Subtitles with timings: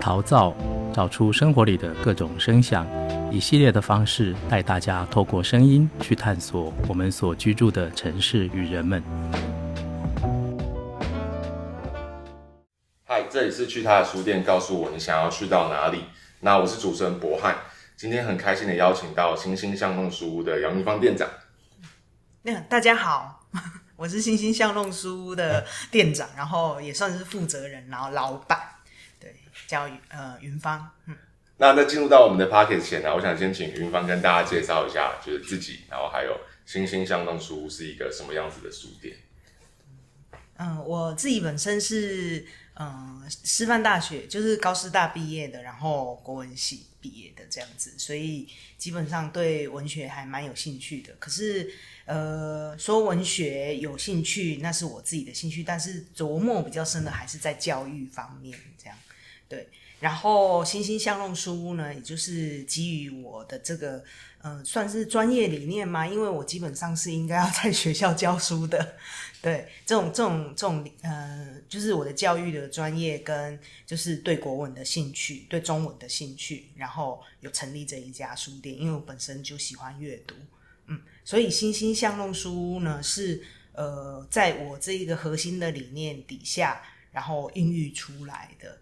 [0.00, 0.54] 陶造，
[0.94, 2.86] 找出生活里的各种声响，
[3.30, 9.02] 一系列的方式带大家透过声音去探索我们所居住的城市与人们。
[13.04, 16.04] 嗨，这里是去他的书店，告诉我你想要去到哪里。
[16.40, 17.54] 那我是主持人博翰，
[17.94, 21.28] 今天很开心的邀请到欣欣巷弄书屋的杨明芳店长。
[22.42, 23.46] 那大家好，
[23.96, 28.58] 我是星星巷弄书屋的店长，然后也算是负责人，然后老板。
[29.70, 31.16] 叫呃云芳，嗯，
[31.58, 39.16] 那在进入到我们的 podcast 前呢，我想先请云芳跟大家介绍一下，就是自己，然后还有欣欣巷弄书屋是一个什么样子的书店。
[40.56, 51.14] 嗯，我自己本身是嗯师范大学，就是高师大毕业的，然后国文系毕业的这样子，所以基本上对文学还蛮有兴趣的。
[51.20, 51.72] 可是
[52.06, 58.98] 呃，说文学有兴趣，那是我自己的兴趣，但是琢磨比较深的还是在教育方面这样。
[59.50, 59.68] 对，
[59.98, 64.00] 然后欣欣向荣书屋呢，也就是基于我的这个，
[64.40, 68.94] 呃，算是专业理念嘛，因为我基本上是应该要在学校教书的，
[69.42, 80.36] 对，这种这种这种，呃，就是我的教育的专业跟就是对国文的兴趣，对中文的兴趣，然后有成立这一家书店，因为我本身就喜欢阅读，
[80.86, 83.42] 嗯，所以欣欣向荣书屋呢是
[83.72, 88.78] 呃，在我这一个核心的理念底下，然后孕育出来的。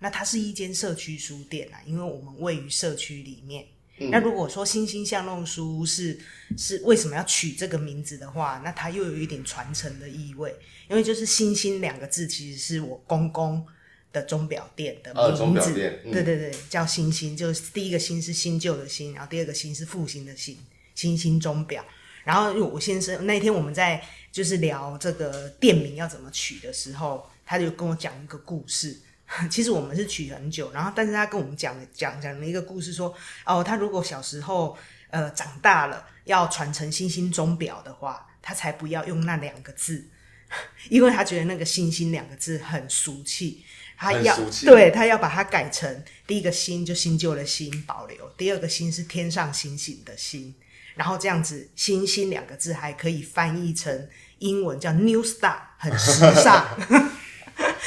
[0.00, 3.66] 那它是一间社区书店啊，因为我们位于社区里面。
[4.00, 6.16] 嗯、那如果说欣欣向荣书屋是
[6.56, 10.54] 是为什么要取这个名字的话，那它又有一点传承的意味，
[10.88, 13.66] 因为就是“欣欣”两个字其实是我公公
[14.12, 15.72] 的钟表店的名字。
[16.04, 20.56] 嗯、对对对，叫欣欣，就是第一个“欣”是新旧的“新”，然后第二个“欣”是复兴的“兴”，
[20.94, 21.84] 欣欣钟表。
[22.22, 28.96] 然后我先生那天我们在就是聊这个店名要怎么取的时候，他就跟我讲一个故事。
[29.50, 34.76] 其实我们是取很久，然后但是他跟我们讲讲讲了一个故事说，说哦，他如果小时候
[35.10, 40.08] 呃长大了要传承星星钟表的话，他才不要用那两个字，
[40.88, 43.62] 因为他觉得那个星星两个字很俗气，
[43.98, 44.34] 他要
[44.64, 50.54] 对他要把它改成第一个星就新旧的新保留，第二个星是天上星星的星，
[50.94, 56.66] 然后这样子星星两个字还可以翻译成英文叫 New Star，很时尚。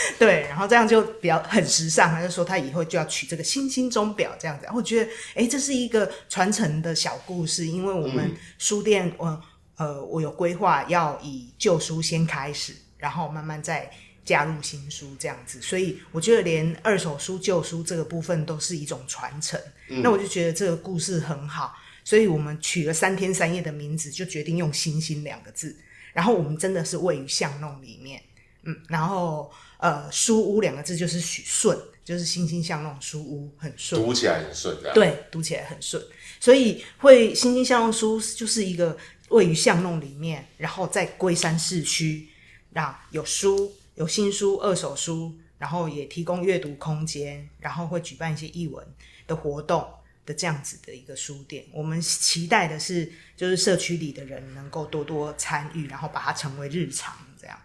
[0.19, 2.12] 对，然后这样就比较很时尚。
[2.12, 4.66] 他就说他以后就要取这个星星钟表这样子。
[4.66, 7.66] 然后我觉得，哎，这是一个传承的小故事。
[7.66, 9.41] 因为我们书店，我、嗯、
[9.78, 13.89] 呃，我有规划要以旧书先开始，然后慢慢再
[14.23, 15.62] 加入新书这样子。
[15.62, 19.59] 所以我觉得连二手书、旧书这个部分都是一种传承。
[19.89, 25.75] 嗯、那我就觉得这个故事很好，所以我们取了三天三夜的名字，就决定用“星星”两个字。
[26.13, 28.22] 然后我们真的是位于巷弄里面，
[28.63, 29.51] 嗯，然后。
[29.81, 31.75] 呃，书屋两个字就是许顺，
[32.06, 36.00] 就是欣欣向弄书屋，很顺，读起来很顺，对，读起来很顺，
[36.40, 38.96] 所以会欣欣向弄书就是一个
[39.30, 42.30] 位于巷弄里面，然后在龟山市区，
[42.75, 48.86] 啊，有书，有新书、二手书，然后也提供阅读空间，然后会举办一些译文
[49.25, 49.92] 的活动
[50.28, 51.66] 的这样子的一个书店。
[51.74, 57.59] 我们期待的是，就是社区里的人能够多多参与，然后把它成为日常，这样，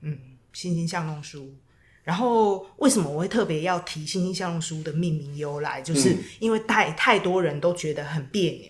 [0.00, 0.27] 嗯。
[0.58, 1.54] 欣欣向弄书，
[2.02, 5.80] 然后为什么我会特别要提欣欣向弄书的命名由来？
[5.80, 8.68] 就是因为太太多人都觉得很别扭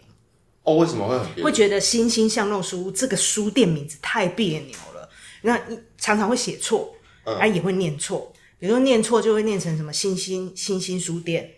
[0.65, 0.77] 哦。
[0.77, 1.45] 为什么会很别扭？
[1.47, 5.09] 会觉得欣欣向弄书这个书店名字太别扭了。
[5.41, 5.59] 那
[5.97, 6.95] 常常会写错，
[7.25, 8.31] 啊，也会念错。
[8.59, 11.55] 比如说念错就会念成什么欣欣欣欣书店，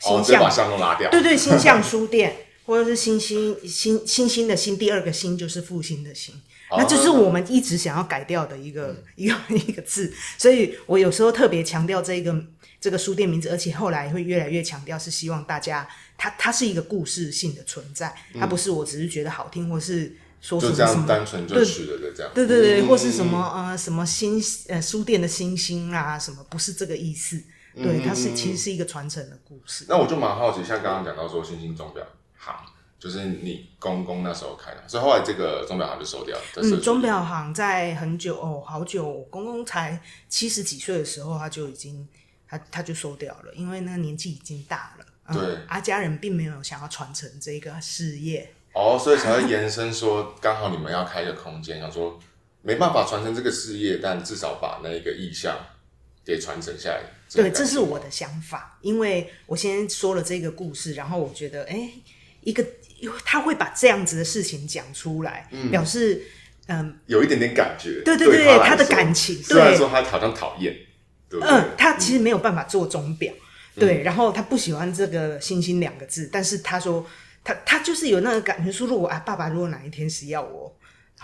[0.00, 1.08] 欣巷，把巷弄拉掉。
[1.08, 6.34] 对对，欣巷书店，或者是星星星星星的星，第二个星就是复兴的兴。
[6.68, 9.36] 那就是我们一直想要改掉的一个、嗯、一个
[9.68, 12.34] 一个字，所以我有时候特别强调这个
[12.80, 15.88] 这个书店名字，而且后来会越来越强调，是希望大家
[16.18, 27.40] 它它是一个故事性的存在，嗯、它不是我只是觉得好听，或是说什么什么单纯就取了的这样，对对对，嗯、或是什么呃什么新呃书店的星星啊什么，不是这个意思，
[27.76, 29.84] 对，它是其实是一个传承的故事。
[29.88, 32.10] 那我就蛮好奇，像刚刚讲到说星星钟表好。
[32.98, 36.42] 就是你公公那时候开的，所以后来这个钟表行就收掉了。
[36.56, 40.00] 嗯，钟表行在很久哦，好久，我公公才
[40.30, 42.08] 七十几岁的时候，他就已经
[42.48, 45.04] 他他就收掉了，因为那个年纪已经大了。
[45.28, 48.50] 嗯、对，阿、啊、家人并没有想要传承这个事业。
[48.72, 52.18] 哦，所以才会延伸说，刚好你们要开一个空间，想说
[52.62, 55.54] 没办法传承这个事业，但至少把那个意向
[56.24, 57.02] 给传承下来。
[57.30, 61.90] 对，这是我的想法，因为我先说了这个故事，然后我觉得，哎，
[62.40, 62.64] 一个。
[62.98, 66.22] 因为他会把这样子的事情讲出来，嗯、表示
[66.68, 69.42] 嗯，有一点点感觉，对对对，他，他的感情。
[69.42, 70.74] 虽然说他好像讨厌，
[71.28, 71.48] 对对？
[71.48, 73.32] 嗯，他其实没有办法做钟表，
[73.76, 77.06] 嗯、对，然后他不喜欢这个“星星”两个字，但是他说
[77.44, 80.76] 他他就是有那个感觉，说如果啊，爸爸如果哪一天是要我。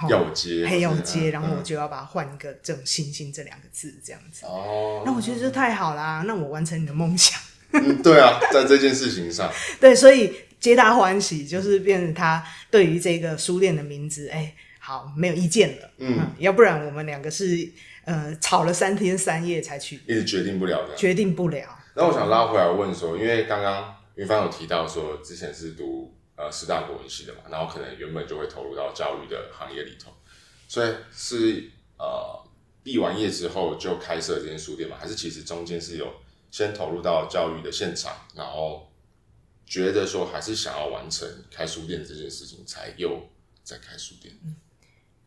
[0.08, 4.46] 要接，还要接，然后我就要把它换一个“这种星星”这两个字，这样子。
[4.46, 7.38] 哦，那我觉得这太好啦，那我完成你的梦想。
[7.72, 15.90] 嗯，对啊，在这件事情上， 对，所以皆大欢喜，就是变成他对于这个书店的名字，哎、欸，好，没有意见了。
[15.98, 17.70] 嗯，嗯，要不然我们两个是
[18.04, 21.68] 呃吵了三天三夜才去，一直决定不了的，决定不了。
[21.94, 26.14] 那我想拉回来问说，因为刚刚云帆有提到说，之前是读。
[26.34, 30.10] 呃，师大国文系的嘛，然后可能原本就会投入到教育的行业里头，
[30.66, 32.42] 所以是呃
[32.82, 36.10] 毕完业之后就开设这间书店嘛，还是其实中间是有
[36.50, 38.90] 先投入到教育的现场，然后
[39.72, 43.26] 觉得说还是想要完成开书店这件事情，才又
[43.64, 44.34] 再开书店。
[44.44, 44.54] 嗯，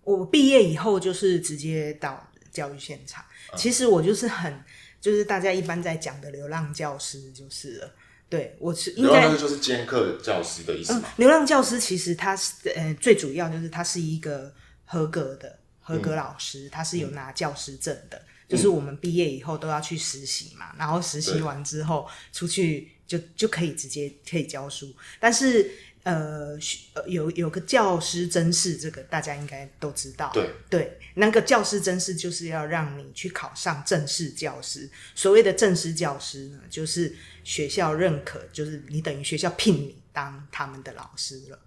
[0.04, 4.64] 我毕业以后就是直接到教育现场，嗯，其实我就是很
[5.02, 7.92] 就是大家一般在讲的流浪教师就是了。
[8.30, 10.94] 对，我是应该就是兼课教师的意思？
[10.94, 14.54] 嗯，流浪教师其实他是呃最主要就是他是一个
[14.84, 25.72] 合格的合格老师，嗯、他是有拿教师证的，嗯、就是我们毕业以后都要去实习嘛，然后实习完之后出去就就可以直接可以教书，但是。
[26.06, 26.56] 呃，
[27.08, 30.30] 有有个教师真试，这个大家应该都知道。
[30.32, 34.88] 对对，那个教师真试就是要让你去考上正式教师。
[35.16, 41.60] 所谓的正式教师呢，就是学校认可，就是你等于学校聘你当他们的老师了。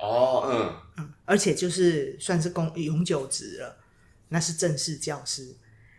[0.00, 3.76] 哦，嗯嗯，而且就是算是公永久职了，
[4.28, 5.52] 那是正式教师。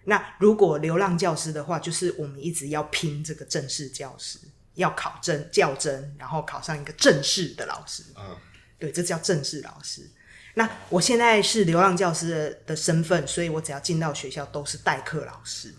[0.05, 4.39] 那如果流浪教师的话，就是我们一直要拼这个正式教师。
[4.75, 8.03] 要考证较真，然后考上一个正式的老师。
[8.17, 8.37] 嗯，
[8.79, 10.09] 对，这叫正式老师。
[10.53, 15.73] 那我现在是流浪教师的，的身份，所以我只要进到学校都是代课老师。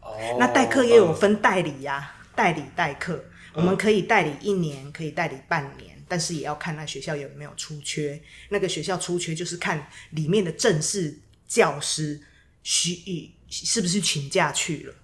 [0.00, 3.24] 哦，那代课也有分代理呀、啊，代理代课，
[3.54, 8.20] 我们可以代理一年，可以代理半年，但是也要看那学校有没有出缺。
[8.50, 12.20] 那个学校出缺，就是看里面的正式教师
[12.62, 14.94] 需是不是请假去了，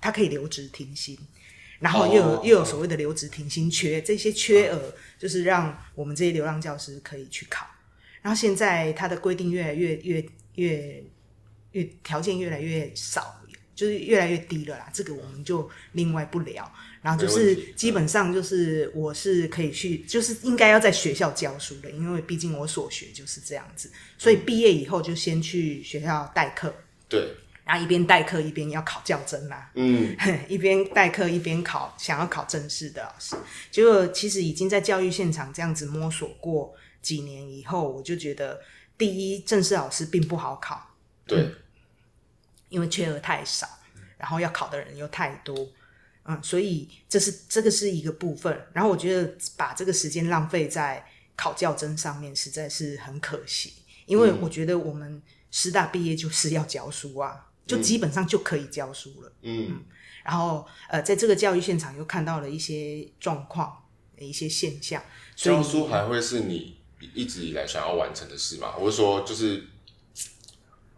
[0.00, 1.18] 他可以留职停薪。
[1.78, 7.66] 然后又有、oh, 又有所谓的留职停薪缺，这些缺额就是让我们这些流浪教师可以去考。
[8.22, 10.24] 然后现在它的规定越来越越
[10.54, 11.04] 越
[11.72, 13.40] 越条件越来越少，
[13.74, 14.88] 就是越来越低了啦。
[14.92, 16.70] 这个我们就另外不聊。
[17.02, 23.88] 然后就是基本上就是我是可以去，就是应该要在学校教书的，因为毕竟我所学就是这样子。
[24.18, 26.74] 所以毕业以后就先去学校代课。
[27.08, 27.32] 对。
[27.66, 30.16] 然后一边代课一边要考教甄啦，嗯，
[30.48, 33.34] 一边代课一边考，想要考正式的老师。
[33.72, 36.72] 结果其实已经在教育现场这样子摸索过
[37.02, 38.62] 几年以后，我就觉得
[38.96, 40.94] 第一正式老师并不好考，
[41.26, 41.54] 对，嗯，
[42.68, 43.68] 因为缺额太少，
[44.16, 45.68] 然后要考的人又太多，
[46.24, 48.56] 嗯，所以这是这个是一个部分。
[48.72, 51.04] 然后我觉得把这个时间浪费在
[51.34, 53.72] 考教甄上面实在是很可惜，
[54.06, 55.20] 因为我觉得我们
[55.50, 57.42] 师大毕业就是要教书啊。
[57.66, 59.84] 就基本上就可以教书了，嗯，嗯，
[60.24, 63.84] 然后呃，在这个教育现场又看到了一些状况、
[64.18, 65.02] 一些现象，
[65.34, 66.78] 所以教书还会是你
[67.12, 68.76] 一直以来想要完成的事吗？
[68.78, 69.64] 我是说，就是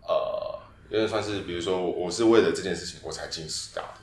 [0.02, 0.60] 呃，
[0.90, 4.00] 因为算是比如说，我是为了这件事情我才进师大的，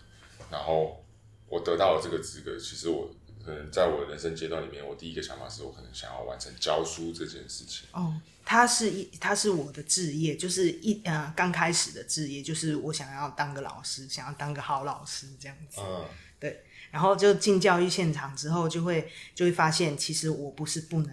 [0.50, 1.06] 然后
[1.48, 3.10] 我得到了这个资格，其实我
[3.46, 7.88] 可能在我的人生阶段里面，我第一个想法是我可能想要完成教书这件事情。
[7.92, 8.20] 哦。
[8.48, 15.82] 它是一，它是我的志业，就是一呃刚开始的志业，就是我想要当个老师，想要当个好老师这样子。
[15.82, 16.06] 嗯，
[16.40, 16.64] 对。
[16.92, 21.12] 然后就进教育现场之后，就会就会发现，其实我不是不能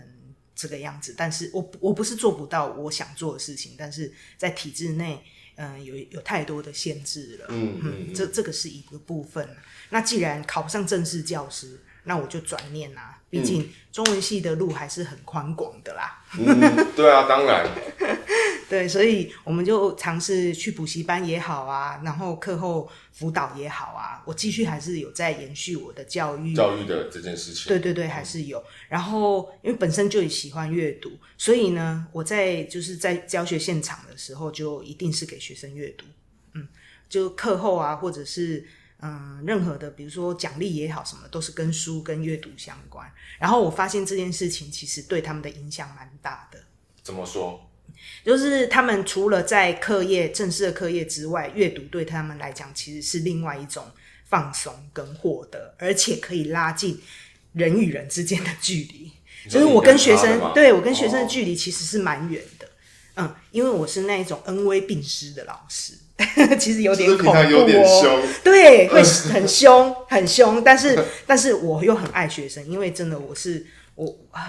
[0.54, 5.24] 这个样子，但是我我不是做不到我想做的事情，但是在体制内，
[5.54, 7.46] 嗯、呃，有有太多的限制了。
[7.48, 9.48] 嗯嗯，嗯，这这个是一个部分。
[9.88, 13.18] 那既然考不上正式教师，那我就转念啊。
[13.30, 16.22] 毕竟中文系的路还是很宽广的啦。
[16.38, 17.66] 嗯，对啊，当然。
[18.68, 27.68] 对，所以我们就尝试去补习班也好啊，然后课后辅导也好啊，我继续还是有在延续我的教育教育的这件事情。
[27.68, 28.62] 对对对，还是有。
[28.90, 36.04] 然后因为本身就喜欢阅读，所以呢，我在就是在教学现场的时候，就一定是给学生阅读。
[36.52, 36.68] 嗯，
[37.08, 38.66] 就课后啊，或者是。
[39.04, 43.10] 嗯，任何的，比如说奖励也好，什么都是跟书跟阅读相关。
[43.40, 46.60] 然后我发现这件事情其实对他们的影响蛮大的。
[47.02, 47.68] 怎么说？
[48.24, 53.84] 就是他们除了在课业正式的课业之外，阅读对他们来讲其实是另外一种
[54.24, 57.00] 放松跟获得，而且可以拉近
[57.54, 59.10] 人与人之间的距离。
[59.48, 62.68] 就是我跟学生，对我跟学生的距离其实是蛮远的。
[63.16, 65.94] 嗯，因为我是那一种恩威并施的老师。
[66.58, 69.02] 其实有点恐怖哦，有点凶，对，会
[69.32, 70.62] 很凶， 很凶。
[70.62, 74.06] 但是，但是我又很爱学生，因为真的我是我，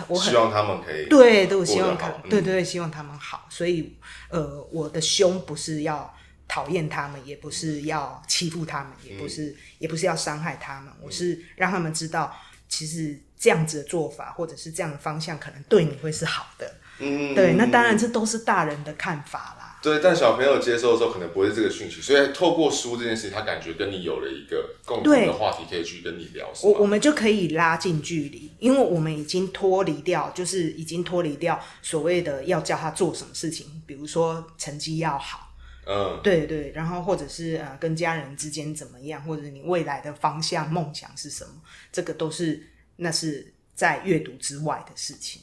[0.08, 3.46] 我很希望他们可以对，都希望他，嗯、对对对，希望他们好。
[3.50, 3.96] 所以，
[4.30, 6.14] 呃，我的凶不是要
[6.48, 10.92] 讨厌他们，也不是要欺负他们，也不是，嗯、也不是要伤害他们。
[11.02, 12.36] 我是让他们知道，
[12.70, 16.76] 其实这样子的做法，或者是这样的方向，可能对你会是好的。
[17.00, 19.63] 嗯，对，那当然这都是大人的看法啦。
[19.84, 26.50] 对，但小朋友接受的时候，可能不会是这个讯息，所以透过书这件事情，他感觉跟你有了一个共同的话题，可以去跟你聊。
[26.64, 35.54] 我我们就可以拉近距离，因为我们已经脱离掉，就是已经脱离掉所谓的要叫他做什么事情，比如说成绩要好，
[35.86, 41.52] 嗯，对对，然后或者是呃跟家人之间怎么样，或者你未来的方向梦想是什么，
[41.92, 45.42] 这个都是那是在阅读之外的事情。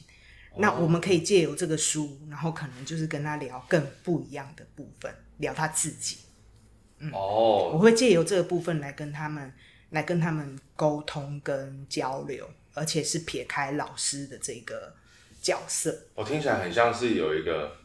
[0.57, 6.17] 那我们可以借由这个书，然后可能就是跟他聊更不一样的部分，聊他自己。
[6.99, 9.53] 嗯，哦，我会借由这个部分来跟他们，
[9.91, 14.93] 来跟他们沟通跟交流，而且是撇开老师的这个
[15.41, 16.07] 角色。
[16.15, 17.77] 我听起来很像是有一个，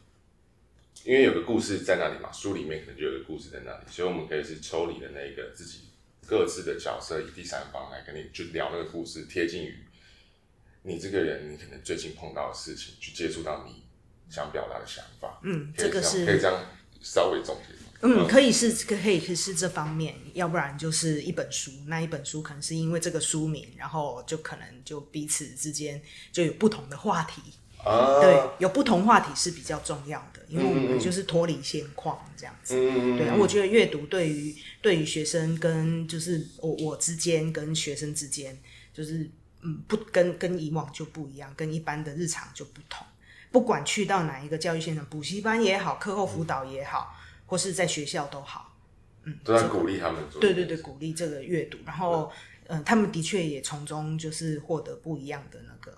[1.05, 5.85] 因为有个故事在那里嘛，书里面可能就有个故事在那里，所以我们可以是抽离的那一个自己
[6.27, 9.86] 各自的角色，以第三方来跟你去聊那个故事，贴近于。
[10.87, 13.83] 你这个人，你可能最近碰到的事情，去接触到你
[14.29, 15.37] 想表达的想法。
[15.43, 16.63] 嗯，这个是可以这样
[17.01, 17.75] 稍微总结。
[17.99, 21.71] 嗯，可以是可以可以是这方面，要不然就是一本书。
[21.87, 26.01] 那一本书可能是因为这个书名，然后就可能就彼此之间
[26.31, 27.41] 就有不同的话题。
[27.83, 32.75] 啊，对，有不同话题是比较重要的，因为我们就是脱离现况这样子。
[32.77, 38.57] 嗯，对，我觉得阅读对于对于学生跟就是我我之间跟学生之间
[38.93, 39.29] 就是。
[39.67, 43.05] 嗯，不跟跟以往就不一样，跟一般的日常就不同。
[43.51, 48.73] 不管去到哪一个教育现场，补习班也好，课后辅导也好，嗯、或是在学校都好，
[49.23, 50.39] 嗯，都在鼓励他们做。
[50.39, 52.31] 对对对，鼓励这个阅读，然后
[52.67, 55.97] 嗯、呃，他们的确也从中就是获得不一样的那个。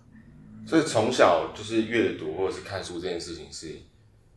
[0.66, 3.76] 所以从小就是阅读或者是看书这件事情，是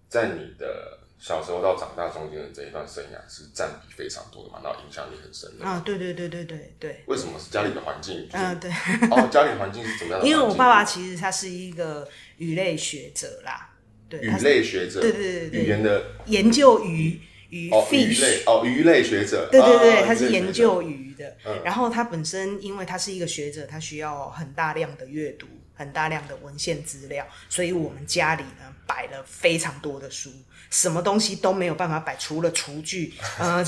[0.08, 1.00] 在你的。
[1.22, 5.64] 小时候到长大中间的这一段生涯是占比非常多的嘛，然后影响力很深的。
[5.64, 7.00] 啊，对对对对对对。
[7.06, 8.28] 为什么是家里的环境？
[8.32, 8.68] 嗯、啊，对。
[9.08, 10.26] 哦，家里环境是怎么样的？
[10.26, 13.70] 因为我爸爸其实他是一个鱼类学者啦，
[14.08, 21.36] 对，鱼类学者，对对对对，语言的研究鱼鱼 fish 鱼类哦，鱼类学者，对对对，他是研究鱼的。
[21.62, 30.28] 然后他本身因为他是一个学者，他需要很大量的阅读，很大量的文献资料，所以我们家里呢摆了非常多的书。
[30.72, 33.62] 什么东西都没有办法摆，除了厨具，呃，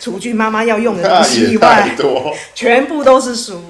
[0.00, 1.96] 厨具妈妈要用的东西以外，
[2.52, 3.62] 全部都是书。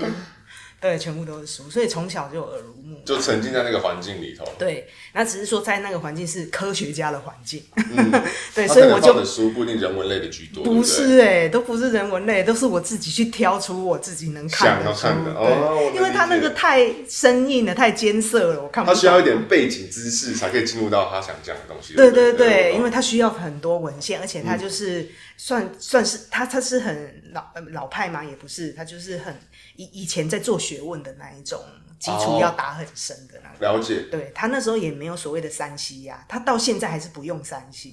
[0.83, 4.45] 对，全部都是书，所以从小就耳濡目染，就沉浸在那个环境里头。
[4.59, 7.63] 对，那只是说在那个环境是科学家的环境。
[7.77, 8.11] 嗯、
[8.53, 10.65] 对，所以我就的书不一定人文类的居多。
[10.65, 15.03] 不是哎、欸，都不是人文类，都是我自己去挑出我自己能看的书。
[15.03, 18.95] 看的哦，因为他那个太生硬了，太艰涩了，我看不懂。
[18.95, 21.95] 他需要一点背景知识才可以进入到他想讲的东西。
[21.95, 25.09] 对对对，对，对，因为他需要很多文献，而且他就是、嗯、
[25.45, 29.37] 算算是他他是很老老派嘛，也不是，他就是很。
[29.75, 31.61] 以以前在做学问的那一种
[31.99, 34.03] 基础要打很深的那个，了解。
[34.09, 37.93] 对，他那时候也没有所谓的三 C 呀，他到现在还是不用三 C。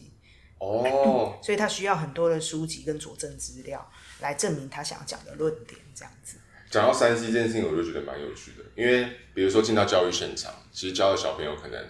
[0.60, 3.84] 哦， 所以他需要很多的书籍跟佐证资料
[4.20, 6.38] 来证明他想要讲的论点，这样子。
[6.70, 11.84] 讲到三 C 这件事情，我就觉得蛮有趣的，因为比如说进到教育现场，其实教的小朋友可能，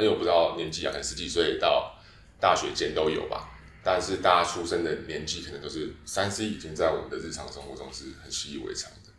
[0.00, 1.94] 因为我不知道年纪啊，可能十几岁到
[2.40, 3.53] 大学间都有吧，
[3.84, 9.10] 但是大家出生的年纪可能都是三 C 已经在我们的日常生活中是很习以为常的。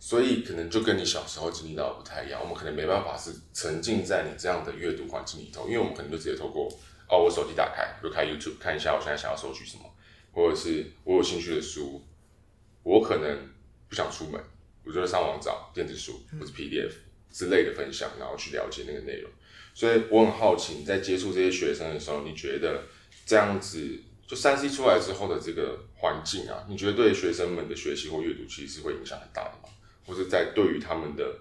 [0.00, 6.68] 所以可能就跟你小时候经历到的不太一样，我们可能没办法是沉浸在你这样的阅读环境里头，因为我们可能就直接透过
[7.08, 9.84] 哦，我手机打开，就开 YouTube 看一下我现在想要收取什么，
[10.32, 12.02] 或者是我有兴趣的书，
[12.82, 13.48] 我可能
[13.88, 14.42] 不想出门，
[14.84, 16.90] 我就上网找电子书或者 PDF
[17.30, 19.30] 之类的分享，然后去了解那个内容。
[19.72, 22.82] 所以我很好奇，你在接触这些学生的时候，你觉得
[23.24, 29.68] 这样子就三 C 出来之后的这个环境啊，你觉得对学生们的学习或阅读其实是会影响很大的吗？
[30.04, 31.38] 或者在对于他们的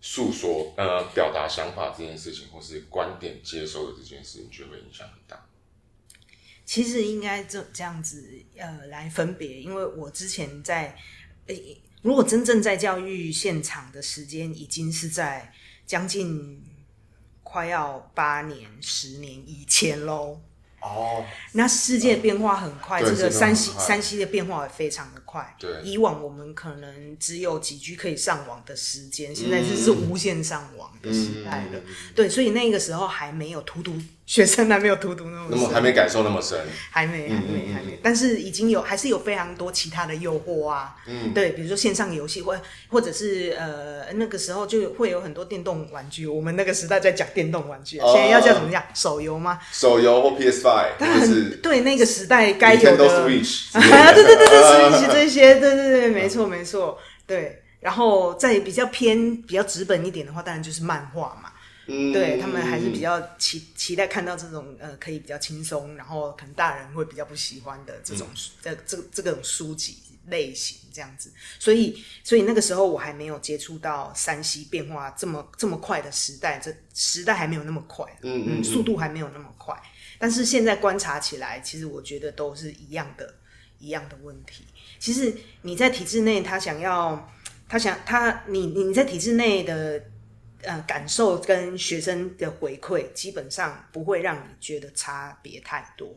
[0.00, 5.44] 诉说、呃表达想法这件事情，或是观点接收的这件事情，就会影响很大。
[6.64, 10.96] 其实应该这这样子呃来分别，因为我之前在
[11.46, 15.52] 诶、如果真正在教育现场的时间，已经是在
[15.84, 16.62] 将近
[17.42, 20.40] 快要八年、十年以前喽。
[20.82, 25.56] 哦，那世界变化很快，嗯、这个山西山西的变化也非常的快。
[25.58, 31.78] 对，以往我们可能只有几 G 可以上网的时间，现在这是无线上网的时代了。
[31.78, 33.94] 嗯、对，所以那个时候还没有荼毒
[34.26, 36.58] 学生还没有荼毒那么那么还没感受那么深，
[36.90, 37.98] 还没，还没，还没。
[38.02, 40.96] 但是已经有，还是有非常多其他的诱惑啊。
[41.06, 42.58] 嗯，对，比如说线上游戏，或
[42.88, 46.26] 或者是呃，那个时候就会有很多电动玩具。
[46.26, 48.82] 我们那个时代在讲电动玩具，现在要叫怎么讲？
[48.94, 49.58] 手游吗？
[49.72, 53.12] 手游或 PS Five，但 是对那个时代该有的。
[53.12, 57.62] Switch， 对对对对，Switch 这些，对对对，没错没错，对。
[57.80, 61.52] 然后再比较偏比较直本一点的话，当然就是漫画嘛。
[61.86, 68.28] 嗯，对他们还是比较期期待看到这种呃，可以比较轻松，然后可能大人会比较不喜欢的这种
[68.62, 69.98] 这、嗯、这这个书籍
[70.28, 71.32] 类型这样子。
[71.58, 79.76] 所以所以那个时候我还没有接触到山西变化这么这么快的时代，这时代还没有那么快，嗯嗯，速度还没有那么快。
[80.20, 83.34] 但是现在观察起来，其实我觉得都是一样的，
[83.82, 84.64] 一样的问题。
[84.98, 87.28] 其实你在体制内，他想要。
[87.68, 90.04] 他想他你你在体制内的
[90.60, 96.14] 呃感受跟学生的回馈，基本上不会让你觉得差别太多，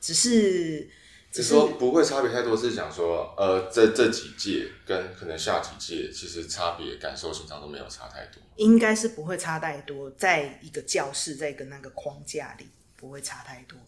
[0.00, 0.88] 只是
[1.30, 12.66] 只是说不会差别太多，是想说呃这这几届跟可能下几届其实差别感受性上都没有差太多，应该是不会差太多，在一个教室在一个那个框架里
[12.96, 13.78] 不会差太多，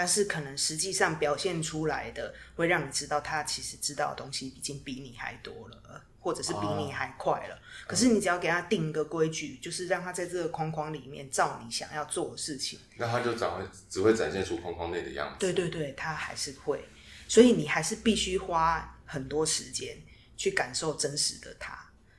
[0.00, 5.76] 但是可能实际上表现出来的会让你知道他其实知道的东西已经比你还多了。
[6.22, 15.36] 或者是比你还快了，哦、可是你只要给他定一个规矩，嗯、就是让他在这个框框里面照你想要做的事情，那他就只会只会展现出框框内的样子。
[15.38, 16.84] 对对对，他还是会，
[17.26, 19.96] 所以你还是必须花很多时间
[20.36, 21.72] 去感受真实的他。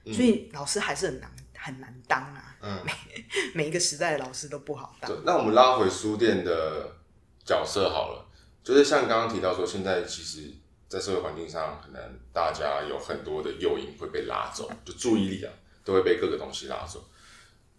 [0.06, 2.58] 嗯、所以老师还是很难很难当啊。
[2.62, 2.94] 嗯， 每
[3.54, 5.12] 每一个时代的老师都不好当。
[5.24, 6.92] 那我们拉回书店的
[7.52, 8.26] 角色好了，
[8.64, 10.54] 就是像刚刚提到说，现在其实。
[10.92, 15.50] 在社会环境上，可能大家有很多的诱因会被拉走，就注意力啊，
[15.86, 17.02] 都会被各个东西拉走。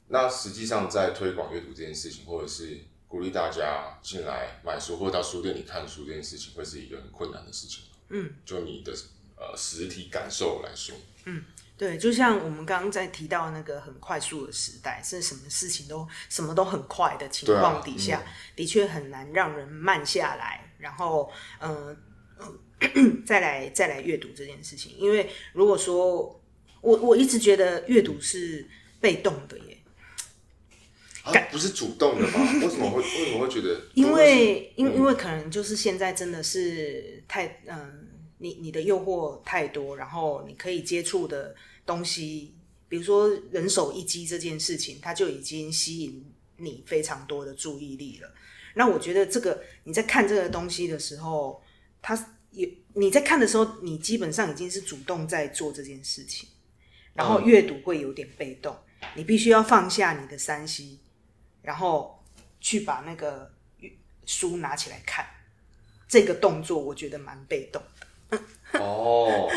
[0.09, 7.85] 那实际上，在推广阅读这件事情，或者是鼓励大家进来买书，或者到书店里看书这件事情，会是一个很困难的事情。
[8.09, 8.95] 嗯，就你的
[9.37, 11.45] 呃实体感受来说，嗯，
[11.77, 20.73] 对，就像我们刚刚在提到那个很快速的时代，是什么事情都什么都很快的情况底下，啊嗯、的确很难让人慢下来。
[20.79, 21.31] 然后，
[21.61, 21.97] 嗯、呃。
[23.25, 26.43] 再来再来阅读这件事情，因为如果说
[26.81, 28.69] 我我一直觉得阅读是
[29.01, 29.79] 被动的耶，
[31.23, 32.41] 啊，不是主动的吗？
[32.61, 33.81] 为什么会为什么会觉得？
[33.95, 38.02] 因为因为因为可能就是现在真的是太嗯，
[38.43, 41.55] 你你的诱惑太多，然后你可以接触的
[41.87, 42.55] 东西，
[42.89, 48.35] 比如说人手一机这件事情，它就已经吸引你非常多的注意力了。
[48.75, 51.63] 那我觉得这个你在看这个东西的时候，
[52.03, 52.37] 它。
[52.55, 56.47] 有你在看的时候，你基本上已经是主动在做这件事情，
[57.15, 58.77] 然后阅读会有点被动，
[59.15, 60.99] 你必须要放下你的三 C，
[61.63, 62.23] 然后
[62.61, 63.51] 去把那个
[64.27, 65.25] 书拿起来看，
[66.07, 67.92] 这个动作我觉得蛮被动的。
[68.81, 69.49] 哦，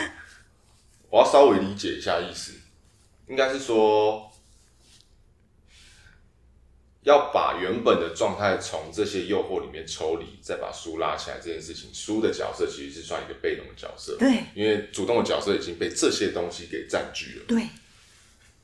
[1.09, 2.53] 我要稍微理解一下意思，
[3.27, 4.31] 应该是说。
[7.03, 14.17] 要把原本的状态从这些诱惑里面抽离，再把书拉起来，这件事情，书的角色其实是算一个被动的角色。
[14.17, 17.45] 对，因为主动的角色已经被这些东西给占据了。
[17.47, 17.61] 对，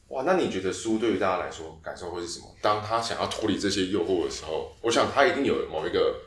[0.08, 2.48] 哇，那你觉得书对于大家来说感受会是什么？
[2.62, 6.20] 当他想要脱离这些诱惑的时候，我想他一定有某一个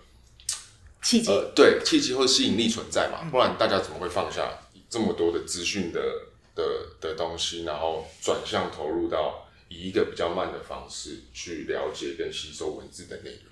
[1.04, 4.58] 契机，呃，对，契机或吸引力存在嘛，不然大家怎么会放下
[4.90, 6.00] 这么多的资讯的
[6.56, 6.64] 的
[7.00, 9.42] 的东西，然后转向投入到？
[9.70, 13.50] 以一个比较慢的方式去了解跟吸收文字的内容，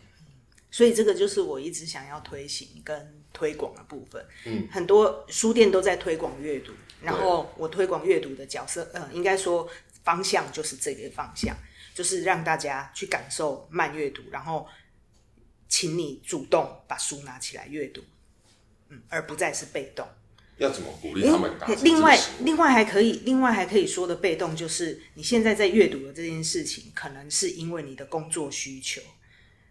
[0.71, 4.25] 所以这个就是我一直想要推行跟推广的部分。
[4.45, 9.69] 嗯，很多书店都在推广阅读，然后我推广阅读的角色，呃，应该说
[10.05, 11.57] 方向就是这个方向，
[11.95, 14.69] 就是让大家去感受慢阅读，然后
[15.73, 18.03] 请你主动把书拿起来阅读，
[18.91, 20.07] 嗯，而不再是被动。
[20.59, 21.67] 要怎么鼓励他们打？
[21.83, 29.01] 另外，另外还可以，另外还可以说的被动就是，你现在在阅读的这件事情，可能是因为你的工作需求。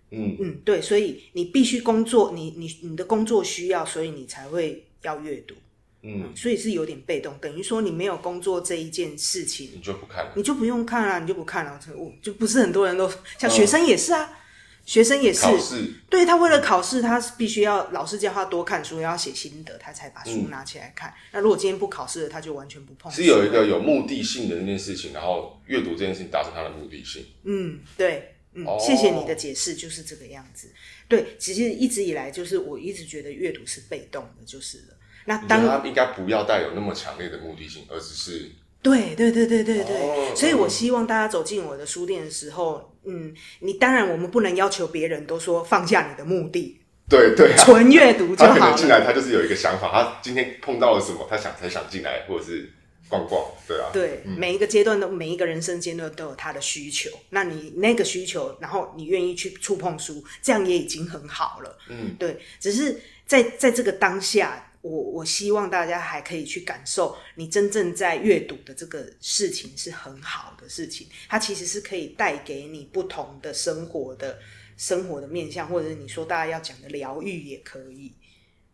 [0.09, 5.53] 嗯嗯，对，所以你必须工作，你你你的工作需要，所以你才会要阅读。
[6.01, 11.79] 嗯，嗯，所以是有点被动，等于说你没有工作这一件事情，你就不看了，你就不用看了，你就不看了。
[11.95, 14.39] 我就不是很多人都像学生也是啊。
[14.83, 21.09] 嗯学生也是，对，他为了考试，他必须要老师叫他多看书，要写心得，他才把书拿起来看。
[21.09, 23.09] 嗯、那如果今天不考试了，他就完全不碰。
[23.09, 27.23] 是有一个有目的性的那件事情，然后阅读这件事情达成他的目的性。
[27.43, 30.69] 嗯，对，嗯，哦、谢谢你的解释，就是这个样子。
[31.07, 34.97] 对，其实一直以来就是我一直觉得阅读是被动的，就是了。
[35.25, 38.51] 那当他应该不要带有那么强烈的目的性，而只是。
[38.81, 42.90] 对对对对对对，哦、所以我希望大家走进我的书店的时候。
[43.05, 48.53] 嗯，你当然我们不能要求别人都说放下你的目的，对对、啊， 纯阅读就好。
[48.53, 52.71] 他可能进来，他就是有一个想法，他今天碰到了什么，他想才想进来，或者是
[53.09, 53.89] 逛逛，对啊。
[53.91, 61.77] 对，嗯、每一个阶段都每一个人生阶段都有他的需求，那你那个需求，然后你愿意去触碰书，这样也已经很好了。
[61.89, 64.67] 嗯，对，只是在在这个当下。
[64.81, 74.39] 我我希望大家还可以去感受，你真正在阅读的这个事情是很好的事情，它其实是可以带给你不同的生活的
[74.77, 78.11] 生活的面向，或者是你说大家要讲的疗愈也可以，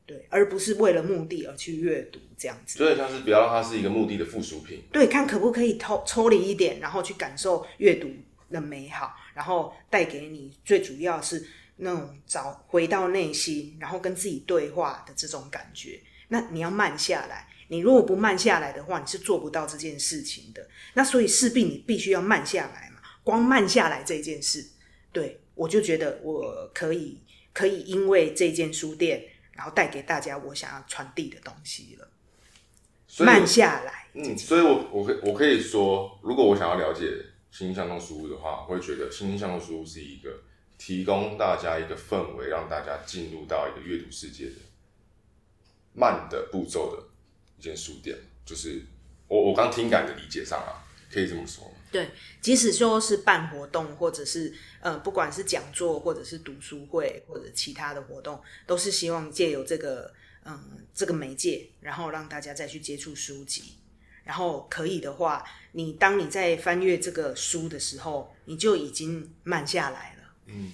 [0.06, 2.78] 对，而不是为了目的而去阅读这样子。
[2.78, 4.82] 所以像是不要让它是一个目的的附属品。
[4.94, 8.10] 对，看可不可以抽抽离一点，然后去感受阅读
[8.50, 11.46] 的美好，然后带给你最主要是。
[11.78, 17.48] 那种找回到内心，然后跟自己对话的这种感觉，那你要慢下来。
[17.70, 20.68] 你如果不慢下来的话，你是做不到这件事情的。
[20.94, 23.02] 那所以势必你必须要慢下来嘛。
[23.24, 24.66] 光慢下来这件事，
[25.12, 27.22] 对，我就觉得我可以
[27.54, 32.08] 可以因为这间书店，然后带给大家我想要传递的东西了。
[33.20, 37.06] 慢下来，嗯，所以我我可我可以说，如果我想要了解
[37.52, 40.32] 心向动书屋的话，我会觉得心向动书屋是一个。
[40.78, 44.56] 提供大家一个氛围，让大家进入到一个阅读世界的
[45.94, 47.04] 慢的步骤的
[47.58, 48.86] 一间书店，就是
[49.28, 51.72] 我我刚听感的理解上啊，可以这么说。
[51.90, 52.10] 对，
[52.42, 60.14] 即使说是办活动，或者是呃，不管是讲座，或者是读书会，或者其他的活动，都是希望借由这个
[60.44, 63.78] 嗯这个媒介，然后让大家再去接触书籍，
[64.26, 70.17] 然后可以的话，你当你在翻阅这个书的时候，你就已经慢下来了。
[70.48, 70.72] 嗯，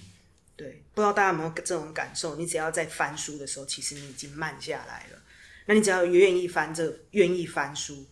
[0.56, 2.36] 对，不知道大家有没有这种感受？
[2.36, 5.18] 你只要在翻书的时候，其实你已经慢下来了。
[5.66, 8.04] 那你只要愿意翻这，愿意翻书，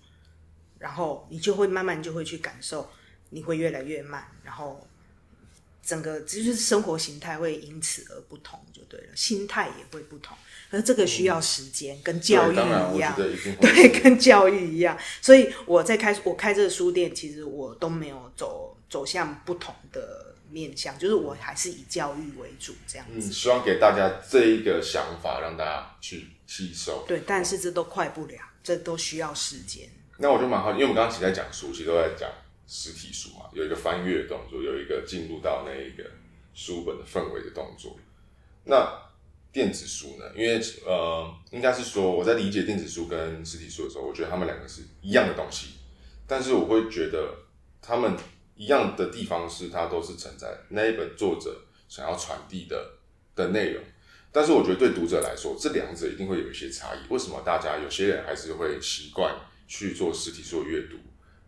[0.78, 2.90] 然后你就会慢慢就会去感受，
[3.30, 4.88] 你会越来越慢，然后
[5.84, 10.36] 整个就是生活形态会因此而不同，就对了，心态也会不同。
[10.70, 12.54] 可是这个需要时间，嗯、跟教育
[12.94, 13.14] 一样，
[13.60, 14.98] 对，跟教育一样。
[15.20, 20.31] 所以我在开我开这个书店，其实我都没有走走向不同的。
[20.52, 27.04] 面向就是我还是以教育为主这样子，嗯，希望给大家这一个想法，让大家去吸收。
[27.08, 29.88] 对，但是这都快不了，这都需要时间。
[30.18, 32.30] 那我就蛮好奇，因为我们刚刚其实在讲书，其实都在讲
[32.66, 36.04] 实体书嘛，有一个翻阅的动作，有一个进入到那一个
[36.52, 37.96] 书本的氛围的动作。
[38.64, 38.86] 那
[39.50, 40.24] 电子书呢？
[40.36, 45.76] 因为呃，应该是说我在理解电子书跟实体书的时候，我觉得他们两个是一样的东西，
[46.26, 47.34] 但是我会觉得
[47.80, 48.14] 他们。
[48.54, 52.98] 一样的地方是，它都是承载那一本作者想要传递的
[53.34, 53.82] 的内容。
[54.30, 56.98] 但是，我觉得对读者来说，这两者一定会有一些差异。
[57.10, 59.34] 为什么大家有些人还是会习惯
[59.68, 60.96] 去做实体书阅读，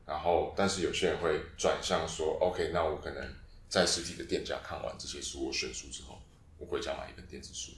[0.04, 3.26] 然后，但是有些人会转向说：“OK，那我可能
[3.68, 6.20] 在实体的店家看完这些书，我选书之后，
[6.58, 7.72] 我回家买一本电子书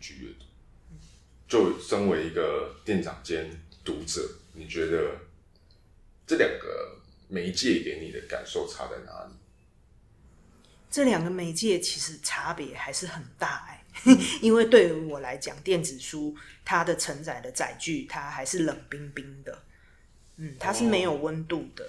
[0.00, 0.44] 去阅读。”
[1.48, 3.50] 就身为一个店长兼
[3.84, 4.20] 读者，
[4.52, 5.16] 你觉得
[6.26, 6.99] 这两个？
[7.30, 9.32] 媒介给你的感受差在哪里？
[10.90, 19.56] 这两个媒介其实差别还是很大哎、欸， 因为对于我来讲，电子书它的承载的载具它还是冷冰冰的，
[20.38, 21.88] 嗯，它是没有温度的，哦、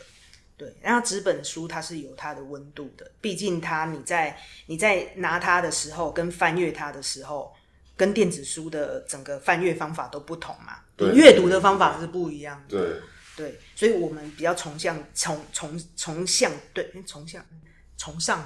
[0.56, 0.76] 对。
[0.84, 7.56] 然后纸本书它是有它的温度的，毕竟它你在你在拿它的时候跟翻阅它的时候，
[7.98, 13.02] 跟电子书的整个翻阅方法都不同嘛，对，阅读的方法是不一样的，对。
[13.36, 17.44] 对，所以我们比较崇向崇崇崇向对崇向
[17.98, 18.44] 崇尚，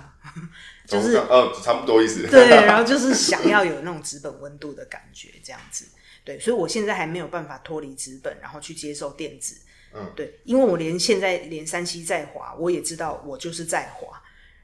[0.85, 2.27] 就是呃差不多意思。
[2.27, 5.85] 对， 然后就是想要有那种纸本温度的感觉，这样子。
[6.25, 9.55] 对，所以我现在还没有办法脱离纸本，然后去接受电子。
[9.93, 14.21] 嗯，对，因为我连现在连山西在滑，我也知道我就是在滑。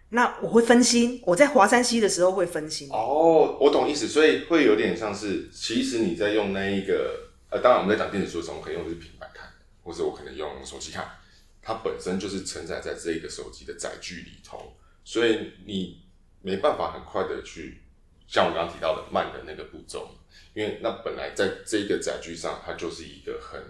[0.10, 2.90] 那我会分心，我在华山西的时候会分心。
[2.92, 9.10] 哦，我懂意思，所以会有点像是，其实你在用那一个呃，当然我们在讲电子书的时候，我们可以用的是平。
[9.84, 11.10] 或者我可能用手机看，
[11.62, 16.04] 它本身就是承载在这个手机的载具里头，所以你
[16.42, 17.82] 没办法很快的去
[18.28, 20.10] 像我刚刚提到的慢的那个步骤，
[20.54, 23.62] 因为那本来在这个载具上，它就是一个很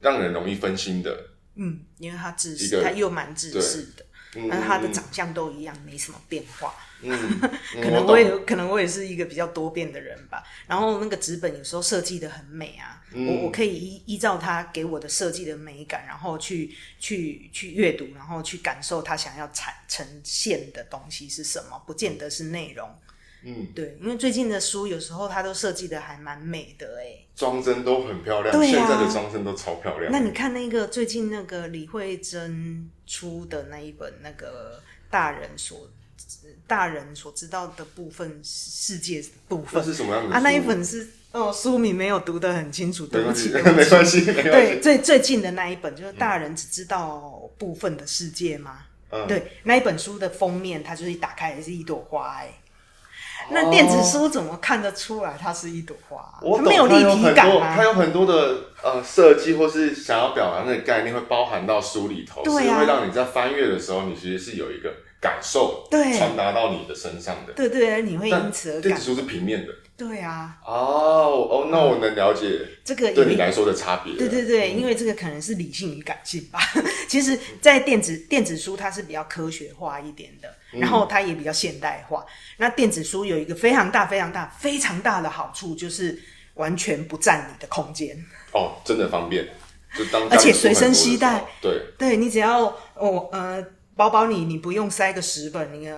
[0.00, 4.04] 让人容易分心的，嗯，因为它自私，它又蛮自私的，
[4.48, 6.74] 但是它的长相都一样，没什么变化。
[7.00, 7.40] 嗯，
[7.80, 10.42] 可能我也可能我也是一个比较多变的人吧。
[10.66, 22.88] 然后那个纸本有时候设计的很美啊，嗯、我我可以依依照他给我的设计的美感，然后去去去阅读，然后去感受他想要产呈现的东西是什么，不见得是内容。
[23.44, 30.10] 嗯，对，因为最近的书有时候它都设计的还蛮美的哎、欸，装帧都很漂亮，对啊、现在的装帧都超漂亮。
[30.12, 34.80] 那你看那个最近那个李慧珍出的那一本那个。
[35.10, 35.88] 大人所
[36.66, 39.80] 大人所知道的部分世界部分。
[39.80, 40.34] 那是什么样的？
[40.34, 44.50] 啊，那一本是哦，书名没有读得很清楚，对不起， 没关系，没关系。
[44.50, 48.80] 对，最最近的那一本就是大人只知道部分的世界吗？
[49.08, 52.52] 嗯，对，那一本书的封面，它就是一打开也是一朵花，哎。
[53.50, 56.38] 那电子书怎么看得出来它是一朵花？
[56.42, 57.74] 我它没有立体感吗？
[57.74, 67.52] 它有很多的呃设计，或是想要表达那个概念，会包含到书里头，对啊，是会让你在翻阅的时候，你其实是有一个感受，对，传达到你的身上的。
[67.54, 68.82] 对，对对，你会因此而感。
[68.82, 69.72] 电子书是平面的。
[69.96, 70.56] 对啊。
[70.64, 74.14] 哦哦，那我能了解这个对你来说的差别。
[74.14, 76.60] 对对对，因为这个可能是理性与感性吧。
[77.08, 80.48] 其实，在电子电子书，它是比较科学化一点的。
[80.70, 82.20] 然后它也比较现代化。
[82.20, 82.28] 嗯、
[82.58, 86.20] 那电子书有一个非常大、非常大、非常大的好处，就是
[86.54, 88.16] 完全不占你的空间。
[88.52, 89.48] 哦，真的方便，
[89.96, 91.44] 就当而且随身携带。
[91.60, 95.90] 对，对你只要哦呃，包包里你不用塞个十本，你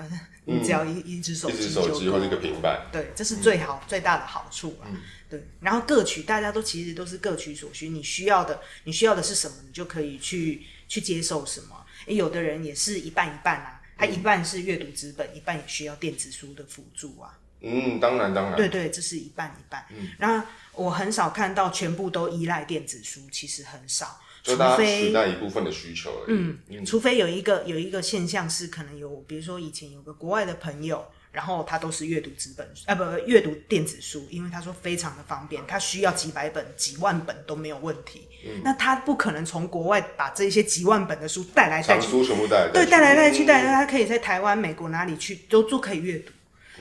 [0.45, 2.87] 你只要一、嗯、一只手机，一只手机或者一个平板。
[2.91, 4.89] 对，这是最好、嗯、最大的好处啊。
[4.91, 4.97] 嗯、
[5.29, 7.89] 对，然后各取，大家都其实都是各取所需。
[7.89, 11.77] 你需要的，你需要的是什么，你就可以去去接受什么。
[12.07, 13.80] 诶，有的人也是一半一半啊。
[14.01, 17.39] 它一半是阅读资本，一半也需要电子书的辅助啊。
[17.61, 18.57] 嗯，当然当然。
[18.57, 19.85] 对对，这是一半一半。
[19.91, 26.37] 嗯，然后我很少看到全部都依赖电子书，其实很少，除非那一部分的需求而已。
[26.37, 31.05] 嗯，嗯，除非有一个有一个现象是，可能有，比如说以前有个国外的朋友。
[31.33, 38.29] 然后他都是阅读纸本啊，不，阅读电子书，因为他说非常的方便，他需要几百本、几万本都没有问题。
[38.45, 46.33] 嗯，那他不可能从国外把这些几万本的书带来带去，书全部带来，对，带来带去带来，他可以在台湾、美国哪里去都都可以阅读。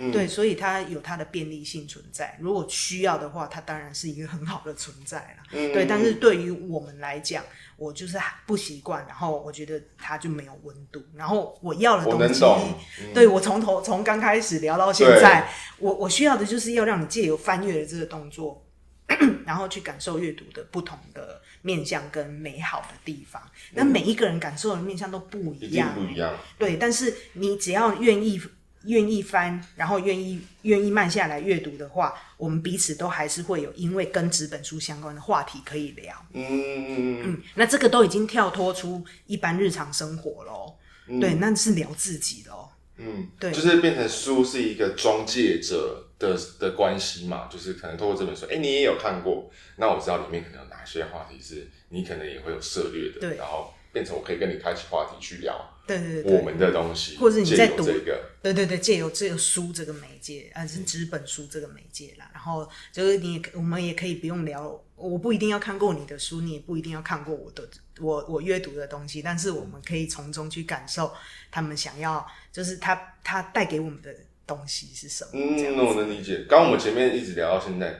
[0.01, 2.37] 嗯，对，所以它有它的便利性存在。
[2.39, 5.43] 如果需要的话，它当然是一个很好的存在了。
[5.51, 7.43] 嗯，对，但是对于我们来讲，
[7.79, 11.01] 我就是不习惯，然后我觉得它就没有温度。
[11.15, 12.59] 然后我要的东西，我
[13.01, 18.63] 嗯、对我从头从刚开始聊到现在，我我需要的就是要让你借由翻阅的这个动作，
[19.45, 23.41] 然后去感受阅读的不同的面向跟美好的地方。
[23.73, 26.35] 那、嗯、每一个人感受的面向都不一样，不一样。
[26.57, 28.39] 对，但是你只要愿意。
[28.85, 36.15] 愿意翻，然后愿意愿意慢下来阅读的话，我们彼此都还是会有因为跟纸本书相关的话题可以聊。
[36.33, 40.75] 嗯嗯嗯，那这个都已经跳脱出一般日常生活喽。
[41.07, 42.69] 嗯、对，那是聊自己喽。
[42.97, 55.75] 嗯，对，就是变成书是一个中介者的的关系嘛，就是可能透过这本书，哎，你也有看过，那我知道里面可能有哪些话题是你可能也会有涉猎的，对，然后变成我可以跟你开启话题去聊。
[55.87, 62.29] 对对对，我们的东西，或者你在读这个，对对对，借由这个书这个媒介，啊，是纸本书这个媒介啦。
[62.31, 67.67] 然后就是你，我们也可以不用聊，我不一定要看过你的书，你也不一定要看过我的
[67.99, 71.11] 我我阅读的东西，但是我们可以从中去感受
[71.49, 75.31] 他们想要，就是他他带给我们的东西是什么。
[75.33, 76.45] 嗯，那我能理解。
[76.47, 77.99] 刚刚我们前面一直聊到现在，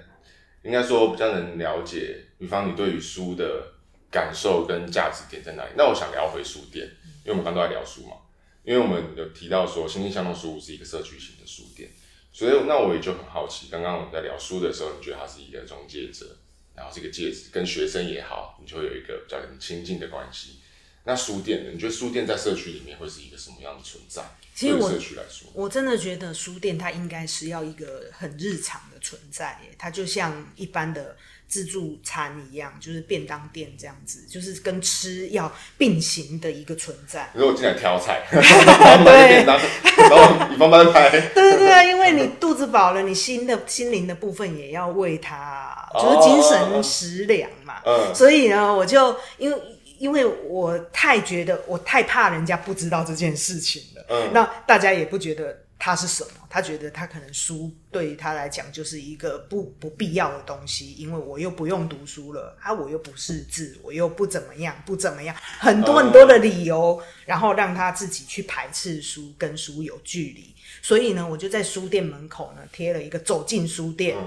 [0.61, 3.73] 应该说比较能了解，比方你对于书的
[4.11, 5.71] 感受跟价值点在哪里。
[5.77, 6.89] 那我想聊回书店。
[7.25, 8.15] 因为我们刚刚都在聊书嘛，
[8.63, 11.91] 因为我们有提到说，心心相动书屋是一个社区型的书店，
[12.31, 16.25] 所以那我也就很好奇，刚刚我们在聊书的时候，你觉得它是一个中介者，
[16.73, 20.61] 然后这个介质跟学生也好，你就会有一个比较很亲近的关系。
[21.03, 21.71] 那书店呢？
[21.71, 24.23] 你觉得书店在社区里面会是一个什么样的存在？
[24.55, 31.15] 其实我对社区来说，我真的觉得书店它应该是要一个很日常的存在，它就像一般的。
[31.49, 37.27] 自助餐一样，就是便当店这样子，就是跟吃要并行的一个存在。
[37.33, 41.09] 如果进来挑菜， 买便当，然后你慢慢拍。
[41.09, 47.81] 对对对啊，因为你肚子饱了，你心的心灵的部分也要喂它，就是精神食粮嘛。
[47.83, 48.13] 嗯。
[48.13, 49.57] 所以呢，我就因为
[49.97, 54.05] 因为我太觉得我太怕人家不知道这件事情了。
[54.09, 54.29] 嗯。
[54.31, 55.57] 那大家也不觉得。
[55.79, 56.31] 他是什么？
[56.49, 70.53] 他觉得他可能书对于他来讲就是一个不不必要的东西，因为我又不用读书了，啊，我又不识字，我又不怎么样，不怎么样，很多很多的理由，然后让他自己去排斥书，跟书有距离。
[70.81, 74.17] 所以呢，我就在书店门口呢贴了一个“走进书店”，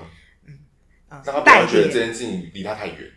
[0.48, 0.58] 嗯
[1.10, 3.10] 嗯，让他不觉得这件事情离他太远。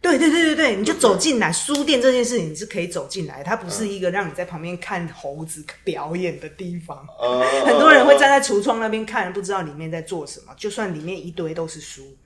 [0.00, 7.04] 对对对对对，你就走进来，书店这件事情你是可以走进来，它不是一个让你在旁边看猴子表演的地方。
[7.20, 10.54] Uh, 很多人会站在橱窗那边看，不知道里面在做什么。
[10.56, 12.16] 就算里面一堆都是书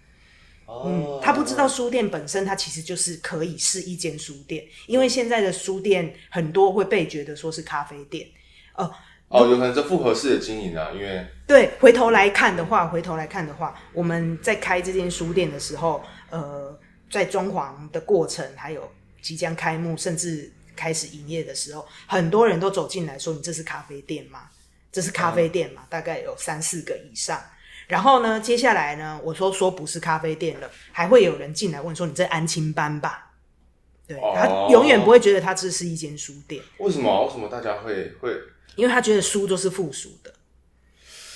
[0.67, 8.29] ，uh, 嗯，他不知道书店本身它其实就是可以是一间书店，因为现在的书店很多会被觉得说是咖啡店。
[8.75, 8.85] 哦、
[9.29, 16.79] 呃、哦，有可能是复合式的经营啊，因为对，回头来看的话，回头来看的话，我们在开这间书店的时候，呃。
[17.13, 24.49] 在装潢的过程，还有即将开幕，甚至开始营业的时候，很多人都走进来说：“你这是咖啡店吗？
[24.91, 27.39] 这是咖啡店嘛？”大概有三四个以上。
[27.87, 33.33] 然后呢，接下来呢，我说说不是咖啡店了，还会有人进来问说：“你这安亲班吧？”
[34.09, 36.63] 对，他永远不会觉得他这是一间书店。
[36.79, 37.27] 为什么？
[37.27, 38.33] 为什么大家会会？
[38.75, 40.35] 因为他觉得书都是附属的。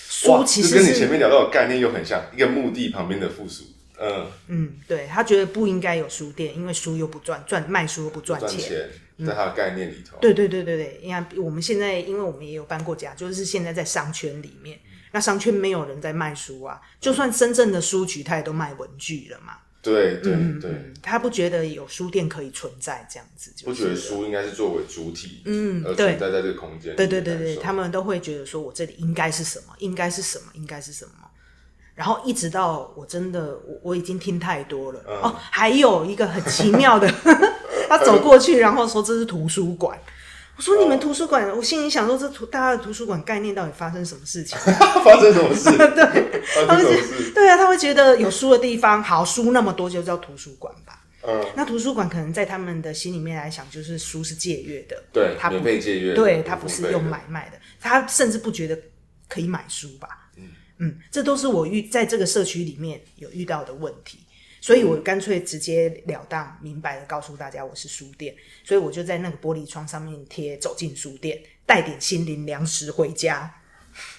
[0.08, 3.64] 书其实跟你前面聊到的概念又很像，一个墓地旁边的附属。
[3.98, 8.88] 嗯嗯，对，他觉得不应该有书店，因为书又不赚赚卖书又不赚钱，
[9.26, 10.16] 在他的概念里头。
[10.16, 14.78] 嗯、对对对对对，你看我们现在，因为我们也有搬过家，就是现在在商圈里面，
[15.12, 19.58] 那商圈没有人在卖书啊，就算真正的书局，他也都卖文具了嘛。
[19.82, 26.96] 对对对，他不觉得有书店可以存在这样子，不觉得书应该是作为主体，嗯，而存在在这个空间。
[26.96, 31.25] 对对对对，他们都会觉得说，我这里应该是什么，应该是什么，应该是什么。
[31.96, 35.34] 然后一直到我真的，我我已经听太多了哦。
[35.50, 37.10] 还有一个很奇妙的，
[37.88, 39.98] 他走过去，然后说这是图书馆。
[40.58, 44.56] 我说你们图书馆，我心里想说这图大家的图书馆概念到底发生什么事情？
[45.04, 45.70] 发生什么事？
[45.92, 51.02] 对，他们觉得对啊，他会觉得有书的地方，好，书那么多就叫图书馆吧。
[51.28, 58.78] 嗯，那图书馆可能在他们的心里面来讲，就是书是借阅的，对，他不被借阅，对他不是用买卖的，他甚至不觉得
[59.28, 60.25] 可以买书吧。
[60.78, 64.18] 嗯，这都是我遇在这个社区里面有遇到的问题，
[64.60, 68.34] 所以我干脆直截了当、明白的告诉大家，我是书店，
[68.64, 73.50] 所以我就在那个玻璃窗上面贴“走进书店，带点心灵粮食回家”。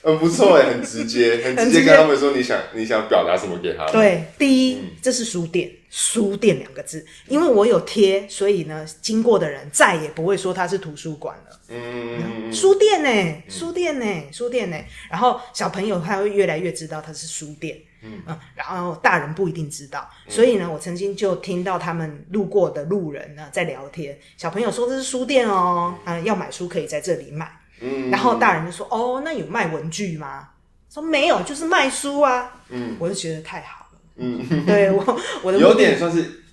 [0.02, 3.94] 很不错哎，很直接， 很直接跟他们说你想你想表达什么给他们。
[3.94, 11.60] 对，第一，嗯、这是书店，书店两个字，因为我有贴，所以呢，经过的人再也不会说它是图书馆了。
[11.70, 17.78] 嗯，书店呢、欸，书店呢、欸，书店呢、欸，然后小朋友他会越来越知道它是书店。
[18.04, 27.52] 嗯嗯，然后大人不一定知道，所以呢，我曾经就听到他们路过的路人呢在聊天，小朋友说这是书店哦，啊，要买书可以在这里买。
[27.80, 30.50] 嗯，然后大人就说：“哦，那有卖文具吗？”
[30.94, 32.62] 说没有，就是卖书啊。
[32.70, 33.77] 嗯，我就觉得太好了。
[34.18, 36.44] 嗯，对我我的有点算是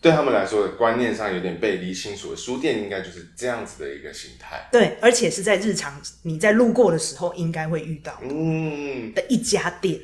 [0.00, 4.68] 对他们来说的观念上有点背离清楚，书店应该就是这样子的一个形态。
[4.72, 10.00] 对，而且是在日常你在路过的时候应该会遇到的，嗯的一家店。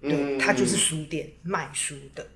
[0.00, 2.26] 对，它就是书店，卖书的。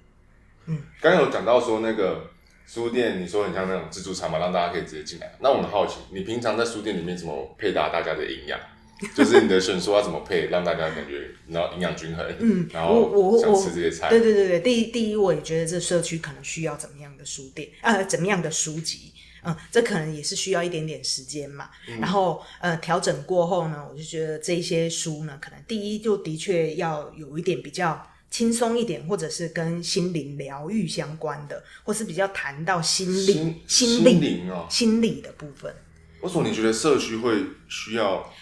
[0.66, 2.30] 嗯，刚刚有讲到说那个。
[2.66, 5.34] 书店，你说很像那种自助餐嘛，让大家可以直接进来。
[5.40, 8.60] 那我很好奇，你平常在书店里面怎么配搭大家的营养？
[9.16, 12.26] 就是你的选书要怎么配，让大家感觉然后营养均衡？
[12.38, 14.08] 嗯，然后我想吃这些菜。
[14.08, 19.12] 对对对对，第一第一，我也觉得这社区可能需要怎么样的书店，呃，怎么样的书籍？
[19.42, 21.70] 嗯，这可能也是需要一点点时间嘛。
[21.88, 28.06] 嗯、然后呃，调整过后呢，我就觉得这些书呢，可能第一就的确要有一点比较。
[28.30, 35.74] 轻松一点，或者是跟心灵疗愈相关的，或是比较谈到心理、心理、哦、心理的部分。
[36.20, 38.32] 为什么你觉得社区会需要？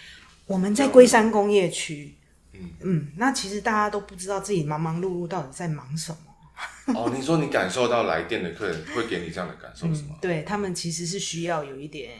[0.49, 2.15] 我们在龟山工业区，
[2.53, 6.17] 嗯嗯，那其实大家都不知道自己忙忙碌碌到底在忙什么。
[6.95, 10.15] 哦，你说你感受到来电的客人会给你这样的感受是吗？
[10.15, 12.13] 嗯、对他们其实是需要有一点，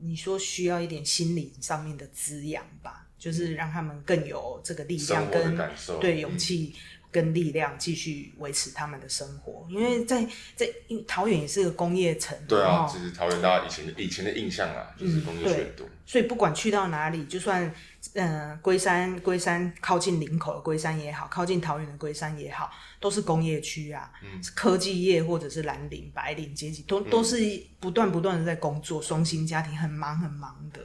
[0.00, 6.74] 你说需要一点心理上面的滋养吧，就是让他们更有这个力量跟感受，对勇气。
[7.14, 10.68] 嗯跟力量继续维持他们的生活，因为在在
[11.06, 17.72] 桃园也是个工业城，对啊，其实桃园大家以前的以前的印象啊，就是工业区多，所以不管去到哪里，就算
[18.14, 27.36] 嗯龟山龟山靠近林口的龟山也好，靠近桃园的龟山也好，都是工业区啊，嗯，科技业或者是蓝领白领阶级，都都是
[27.78, 30.84] 不断不断的在工作，双薪家庭很忙很忙的，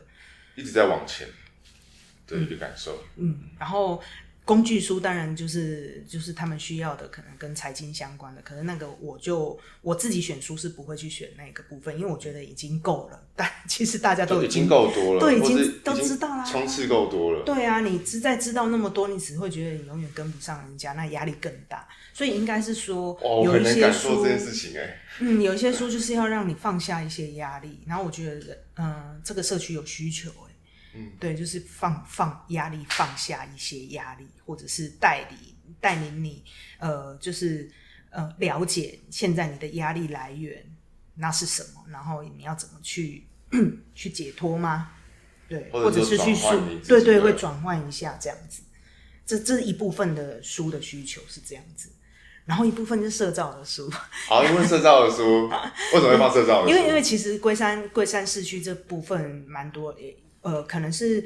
[0.53, 1.27] 一直在往前
[2.27, 3.99] 的一个感受，嗯，嗯，然后。
[4.49, 8.41] 工具书当然就是就是他们需要的，可能跟财经相关的。
[8.41, 13.23] 可是那个我就我自己选书是不会去选那个部分，因为我觉得已经够了。
[13.37, 17.43] 但其实大家都已经够多了，对，已经都知道啦，冲刺够多了。
[17.45, 21.87] 对啊，你知在知道那么多，你只会觉得你永远跟不上人家，那压力更大。
[22.11, 27.81] 所以应该是说，有一些书，这件事情哎，嗯，有一些书就是要让你放下一些压力。
[27.85, 30.31] 然后我觉得，嗯，这个社区有需求。
[30.93, 35.37] 嗯，对，就是放放压力，放下一些压力，或者是带领
[35.79, 36.43] 带领你，
[36.79, 37.69] 呃，就是
[38.09, 40.65] 呃，了解现在你的压力来源
[41.13, 43.27] 那是什么，然后你要怎么去
[43.93, 44.91] 去解脱吗？
[45.47, 48.63] 对，或者是去书，对对，会转换一下这样子。
[49.25, 51.91] 这这一部分的书的需求是这样子，
[52.45, 53.87] 然后一部分是社造的书。
[54.27, 55.47] 好，一部分社造的书，
[55.93, 56.69] 为什么会放社造的书？
[56.69, 59.95] 因为因为其实龟山龟山市区这部分蛮多。
[60.41, 61.23] 呃，可能是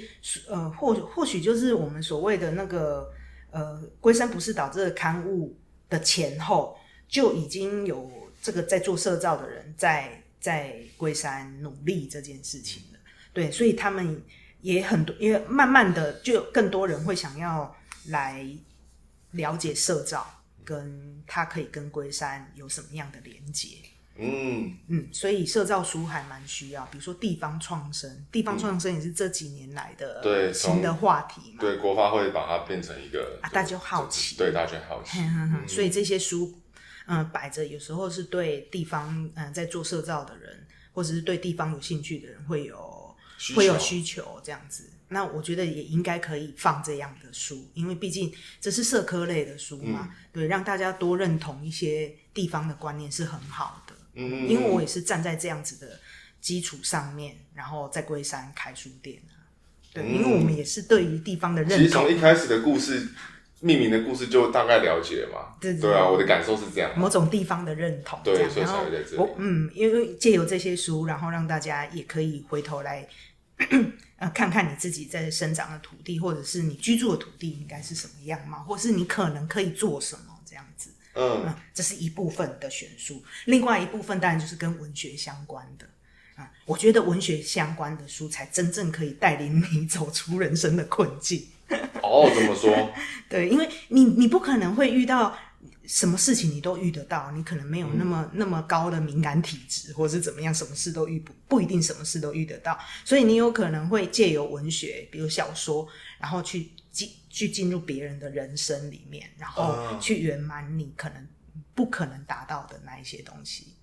[0.48, 3.12] 呃，或或许就是我们所谓的那个
[3.52, 5.56] 呃，龟山不是岛这个刊物
[5.90, 8.12] 的前后就已经有
[8.42, 13.00] 这个在做社造的人在在龟山努力这件事情了。
[13.32, 14.22] 对，所以他们
[14.62, 17.76] 也很多，因为慢慢的就更多人会想要
[18.08, 18.46] 来
[19.32, 20.26] 了解社造，
[20.64, 23.68] 跟他可以跟龟山有什么样的连接。
[24.16, 31.58] 嗯嗯，所以社造书还蛮需要，比如说地方创生，地方创生也是这几年来的对新的话题嘛。
[31.60, 35.18] 对，国发会把它变成一个啊，大家好奇，对，大家好奇。
[35.26, 36.54] 嗯、所以这些书，
[37.08, 43.16] 嗯，摆着有时候是对地方嗯在做社造的人，或者是对地方有兴趣的人会有
[43.56, 44.92] 会有需求这样子。
[45.10, 53.93] 那我觉得也应该可以放这样的书，因为毕竟这是社科类的书嘛，嗯、对，让大家多认同一些地方的观念是很好的。
[54.16, 56.00] 嗯，因为我也是站在这样子的
[56.40, 59.42] 基础上面，然后在龟山开书店啊。
[59.94, 61.78] 对，嗯、因为我们也是对于地方的认同。
[61.78, 63.10] 其实从一开始的故事
[63.60, 65.56] 命名的故事就大概了解嘛。
[65.62, 66.92] 对对，对啊，我的感受是这样。
[66.98, 73.08] 某种地方的认同，对，所以才会在这嗯，因为借由这些书，然后让大家也可以回头来
[74.18, 80.33] 呃看看你自己在生长的土地，或者是你居住的土地应该是什么样嘛，或是你可能可以做什么。
[81.16, 85.86] 嗯，嗯，这是一部分的选书，另外一部分当然就是跟文学相关的。
[86.36, 91.48] 啊、嗯，我觉得文学相关的书才真正可以带领你走出人生的困境。
[92.02, 92.92] 哦，怎么说？
[93.30, 95.38] 对，因为你你不可能会遇到
[95.86, 105.88] 什么事情你都遇得到，你可能没有那么、嗯、那么高的敏感体质，或者是怎么样，什么事都遇不不一定什么事都遇得到，所以你有可能会借由文学，比如小说，
[106.20, 106.72] 然后去。
[106.94, 111.28] 进去进入别人的人生里面，然后去圆满你可能
[111.76, 113.74] 不可能达到的那一些东西，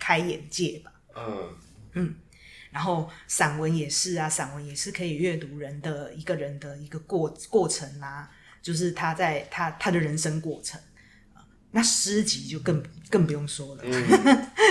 [0.00, 0.92] 开眼界吧。
[1.14, 1.56] 嗯
[1.92, 2.14] 嗯，
[2.70, 8.28] 然后散文也是啊，散文也是可以阅读人的一个人的一个过过程啊，
[8.62, 10.80] 就是他在他他的人生过程。
[11.72, 13.92] 那诗集就更更不用说了，嗯，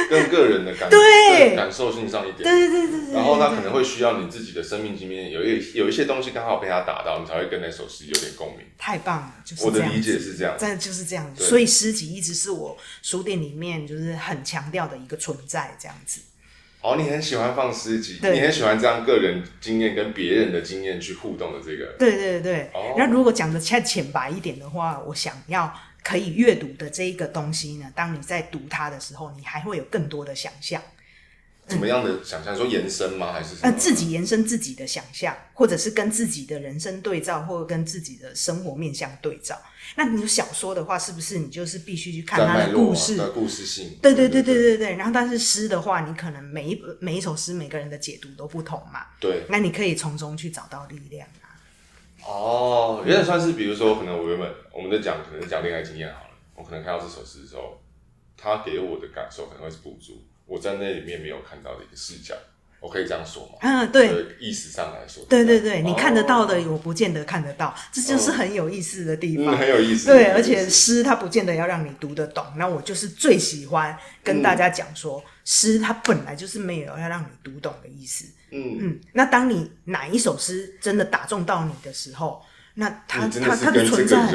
[0.09, 8.65] 更个人的感 对感受性上一点，对对对对，然后他可能会需要你自己的生命经验，有一有一些东西刚好被他打到，你才会跟那首诗有点共鸣。
[8.79, 11.31] 太棒了，就是我的理解是这样，真的就是这样。
[11.35, 16.21] 所以诗集一直是我书店里面就是很强调的一个存在，这样子。
[16.81, 21.95] 哦，你很喜欢放诗集，你很喜欢这样个人经验跟别人的经验去互动的这个。
[21.99, 25.71] 对对对，哦，那如果讲的再浅白一点的话，我想要。
[26.07, 30.81] 可以阅读的这一个东西呢，当你在读它的时候，你还会有更多的想象。
[31.67, 32.55] 怎么样的想象？
[32.55, 33.33] 说延伸吗？
[33.33, 33.55] 还是？
[33.61, 39.61] 呃，自己延伸自己的想象，或者是跟自己的人生对照，或者跟自己的生活面向对照。
[39.97, 43.17] 那你有小说的话，是不是你就是必须去看它的故事？
[43.17, 43.97] 的故事性。
[44.01, 44.95] 对对对对对对。
[44.95, 49.07] 然后，但是诗的话，你可能每一每一首诗，每个人的解读都不同嘛。
[49.19, 49.43] 对。
[49.49, 51.27] 那你可以从中去找到力量。
[52.27, 56.29] 哦，有点算是，比如说，可能我原本我们在讲，可能讲恋爱经验好了。
[56.55, 57.79] 我可能看到这首诗的时候，
[58.35, 62.35] 他给我的感受可能会是不足，我在那里面没有看到的一个视角。
[62.79, 63.57] 我可以这样说吗？
[63.61, 70.05] 嗯，对，意识上来说，对对对，哦、你看得到的，我不见得看得到，这就是很有意思的地方，嗯、很有意思。
[70.07, 72.45] 对，而且诗它不见得要让你读得懂。
[72.55, 78.25] 那我就是最喜欢跟大家讲说，诗、嗯、它本来就是没有要让你读懂的意思。
[78.51, 82.41] 嗯嗯，那当你哪一首诗真的打中到你的时候，
[82.75, 84.31] 那它它它的存在，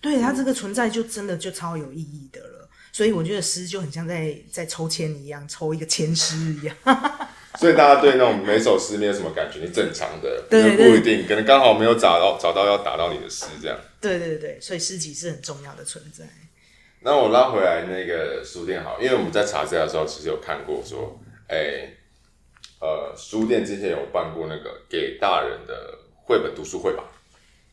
[0.00, 2.68] 对它这个存在就真的就超有意义的了。
[2.92, 6.76] 所以我觉得诗就很像在在抽签一样，抽一个签诗一样。
[7.58, 10.56] 所以大家对那种每首诗没有什么感觉，你正常的，不
[10.96, 13.76] 一定，可能刚好没有找到找到要打到你的诗这样。
[14.00, 16.24] 对对对，所以诗集是很重要的存在。
[17.00, 21.18] 那我拉回来那个书店好，因为我们在查资料的时候，其实有看过说，
[21.48, 21.96] 哎、欸，
[22.80, 27.04] 呃，书店之前有办过那个给大人的绘本读书会吧，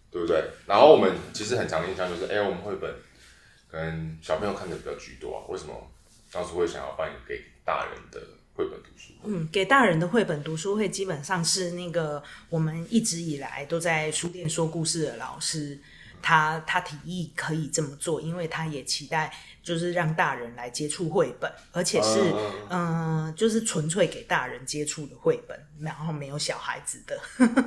[0.09, 0.41] 对不对？
[0.65, 2.89] 然后我们其实很常印象就是，哎、欸，我们绘本
[3.69, 5.73] 可能小朋友看的比较居多啊，为什么
[6.31, 8.19] 当初会想要办给大人的？
[8.55, 15.77] 绘本读书，嗯，给大人的绘本读书会基本上是那个我们一直以来都在书店说故事的老师，
[16.21, 22.31] 他他提议可以这么做，因为他也期待就是让大人来接触绘本，而且是
[22.69, 27.19] 嗯、呃，就是纯粹给大人接触的绘本，然后没有小孩子的。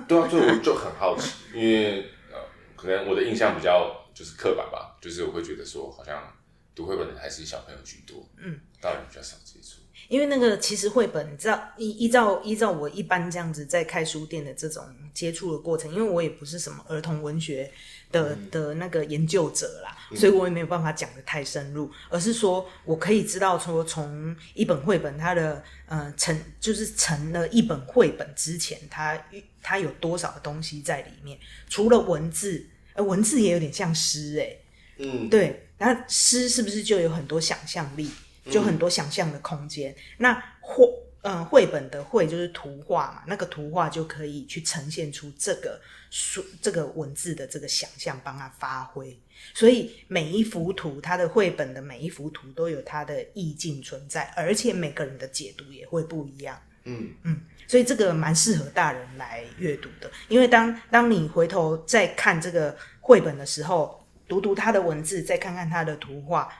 [0.08, 2.00] 对啊，所以我就很好奇，因为
[2.32, 2.38] 呃，
[2.76, 6.34] 可能我的印象比较就是刻板吧，就是我会觉得说好像
[6.74, 9.82] 读绘本的还是小朋友居多，嗯，大人比较少接触。
[10.08, 14.82] 因为那个其实绘本，你知道依依照依照我一般这样子在开书店的这种
[15.12, 17.70] 接触的过程，因为我也不是什么儿童文学
[18.10, 29.22] 的、嗯、的那个研究者啦，所以我也没有办法讲的太深入，而是说我可以知道说从一本绘本它的呃成就是成了一本绘本之前，它
[29.62, 31.38] 它有多少的东西在里面，
[31.68, 34.64] 除了文字，呃文字也有点像诗诶、欸，
[35.00, 38.10] 嗯，对，那诗是不是就有很多想象力？
[38.50, 39.92] 就很多想象的空间。
[39.92, 40.84] 嗯、那绘
[41.22, 45.80] 嗯绘本的绘就是图画嘛，那个图画就可以去呈现出这个
[46.10, 49.18] 书这个文字的这个想象，帮他发挥。
[49.54, 56.60] 所以每一幅图，它的绘本的每一幅图都有它的意境存在，而且每个人的解读也会不一样。
[56.84, 66.50] 嗯嗯，所以这个蛮适合大人来阅读的，因为当当你回头再看这个绘本的时候，读读它的文字，再看看它的图画，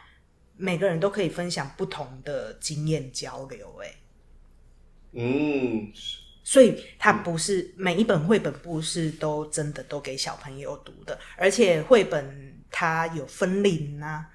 [0.59, 3.81] 每个人都可以分享不同的经验交流。
[3.83, 3.95] 哎，
[5.13, 5.91] 嗯，
[6.45, 14.27] 所以它不是每一本绘本不是都真的都给小朋友读的，而且绘本它有分龄啊，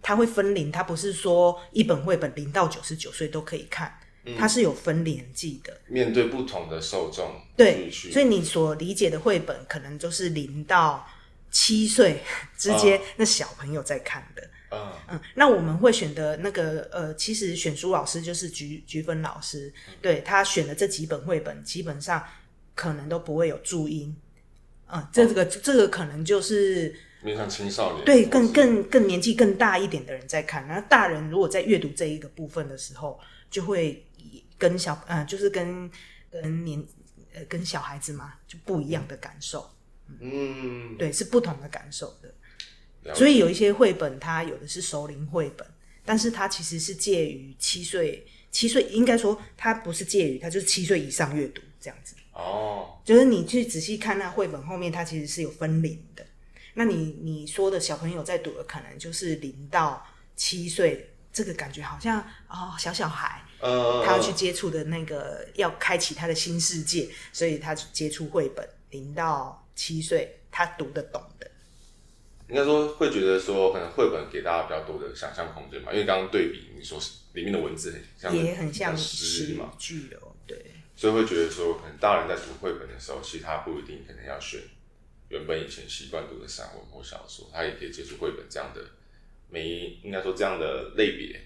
[0.00, 3.98] 它会分龄，它不是说一本绘本零到九十九岁都可以看。
[4.36, 11.08] 它是有分年纪的，面对不同的受众，对，所以你所理解的绘本可能就是零到
[11.50, 12.20] 七岁
[12.54, 14.50] 之间，那小朋友在看的。
[14.70, 22.24] 嗯嗯，那我们会选的那个呃，其实选书老师就是菊菊芬老师，对，他选的这几本绘本，基本上
[22.74, 24.16] 可能都不会有注音。
[24.86, 30.66] 嗯，这个这个可能就是面向青少年，对，更更更年纪更大一点的人在看。
[30.66, 33.18] 然后大人如果在阅读这一个部分的时候，
[33.50, 34.04] 就会。
[34.58, 35.90] 跟小呃，就是跟
[36.30, 36.84] 跟年
[37.32, 39.66] 呃跟小孩子嘛，就不一样的感受。
[40.20, 42.30] 嗯，对，是不同的感受的。
[43.14, 45.66] 所以有一些绘本，它有的是熟龄绘本，
[46.04, 52.14] 但是它其实是介于七岁，七岁应该说它不是介于，它就是七岁以上阅读这样子。
[52.32, 56.24] 哦，就是你去仔细看那绘本后面，它其实是有分龄的。
[56.74, 63.42] 那你你说的小朋友在读的，可能就是零到七岁，这个感觉好像哦，小小孩。
[63.62, 71.49] 他要去接触的那个，要开启他的新世界，所以他接触绘本，零到七岁，他读得懂的。
[72.50, 77.00] 应该说会觉得说，可能绘本给大家比较多的想象空间嘛，因为刚刚对比你说
[77.32, 80.60] 里面的文字很像，也很像诗嘛，具有对，
[80.96, 84.60] 所以会觉得说，可能大人在读绘本的时候，其实他不一定可能要选
[85.28, 88.82] 原本以前习惯读的散文或小说，他也可以接触绘本这样的，
[89.48, 91.40] 每一应该说这样的类别。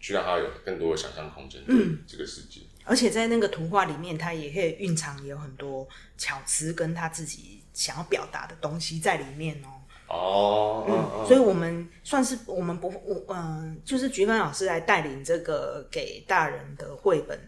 [0.00, 2.60] 去让他有更多的想象空间，嗯，这个世界。
[2.84, 5.88] 而且在那个图画里面，他也可以蕴藏有很多
[6.18, 9.73] 巧思，跟他自己想要表达的东西在里面哦。
[10.14, 17.38] 哦，嗯，所以我们算是我们不，我嗯、呃，就是菊芬老师来带领这个给大人的绘本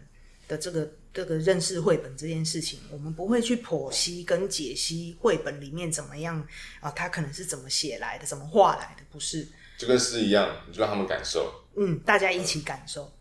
[0.47, 6.45] 的这个这个认识绘本这件事情，我们不会去剖析跟解析绘本里面怎么样
[6.81, 9.47] 啊，他可能是怎么写来的，怎么画来的，不是。
[9.77, 11.53] 就跟诗一样，你就让他们感受。
[11.77, 13.11] 嗯，大家一起感受。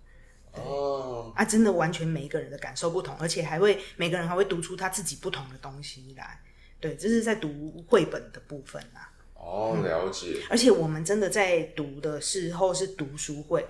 [0.55, 6.41] 哦，啊，真的完全每一个人的感受不同，而且还会每个人还会读出他自己不同的东西来。
[6.81, 9.06] 对，这是在读绘本的部分啊。
[9.47, 10.43] 哦，了解。
[10.51, 13.65] 而且我们真的在读的时候是读书会，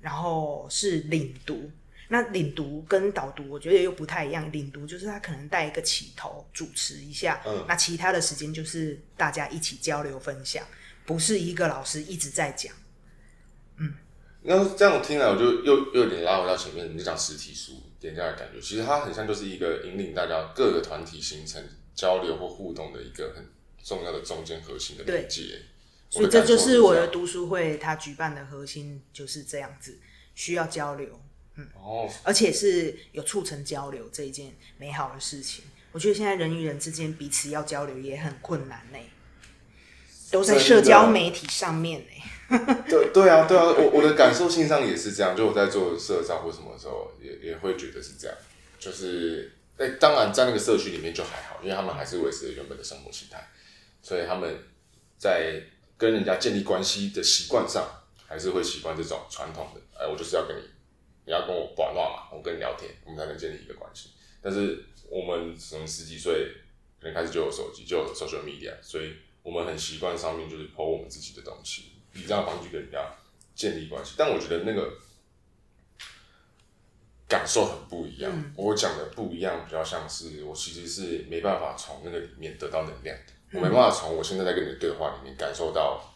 [0.00, 1.70] 然后是领读。
[2.08, 4.52] 那领读跟导读，我觉得又不太一样。
[4.52, 7.40] 领读就是他可能带一个起头，主持一下。
[7.46, 7.64] 嗯。
[7.66, 10.62] 那其他的时间就是大家一起交流分享。
[11.06, 12.72] 不是一个老师一直在讲，
[13.76, 13.92] 嗯，
[14.40, 21.62] 那这样我听来，我就又又有点拉回到前面，你就讲实体书给人家的感觉，其实它很像就是一个引领大家各个团体形成
[21.94, 23.46] 交流或互动的一个很
[23.84, 25.60] 重要的中间核心的连接。
[26.10, 29.98] 所以这就是我的读书会，它举办的核心就是这样子，
[30.34, 31.20] 需要交流，
[31.56, 35.64] 嗯，哦，而且是有促成交流这一件美好的事情。
[35.92, 38.98] 我觉得现在人与人之间彼此要交流也很困难呢。
[40.30, 42.84] 都在社交媒体上面呢。
[42.88, 45.36] 对 对啊，对啊，我我的感受性上也是这样。
[45.36, 48.36] 就我在做社交或什么的时候，也也会觉得是这样。
[48.78, 53.48] 就是，哎，当然在那个社区里面就还好，因为他们还是维持原本的生活形态，
[54.04, 54.56] 所以他们
[55.18, 55.60] 在
[55.96, 57.84] 跟人家建立关系的习惯上，
[58.24, 59.80] 还是会习惯这种传统的。
[59.98, 60.62] 哎，我就是要跟你，
[61.26, 64.10] 你要跟我讲话嘛，我跟你聊天，我们才能建立一个关系。
[64.40, 66.46] 但是我们从十几岁
[67.00, 69.12] 可能开始就有手机，就有 social media，所以。
[69.44, 72.98] 我们很习惯上面就是 po 我们自己的东西，以这样的方式跟人家
[73.54, 74.14] 建立关系。
[74.16, 74.90] 但我觉得那个
[77.28, 78.54] 感受很不一样。
[78.56, 83.33] 我讲的不一样，比较像是我其实是没办法从那个里面得到能量的。
[83.54, 86.14] 嗯、我没办法从我现在在跟你的对话里面感受到，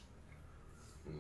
[1.07, 1.13] 嗯，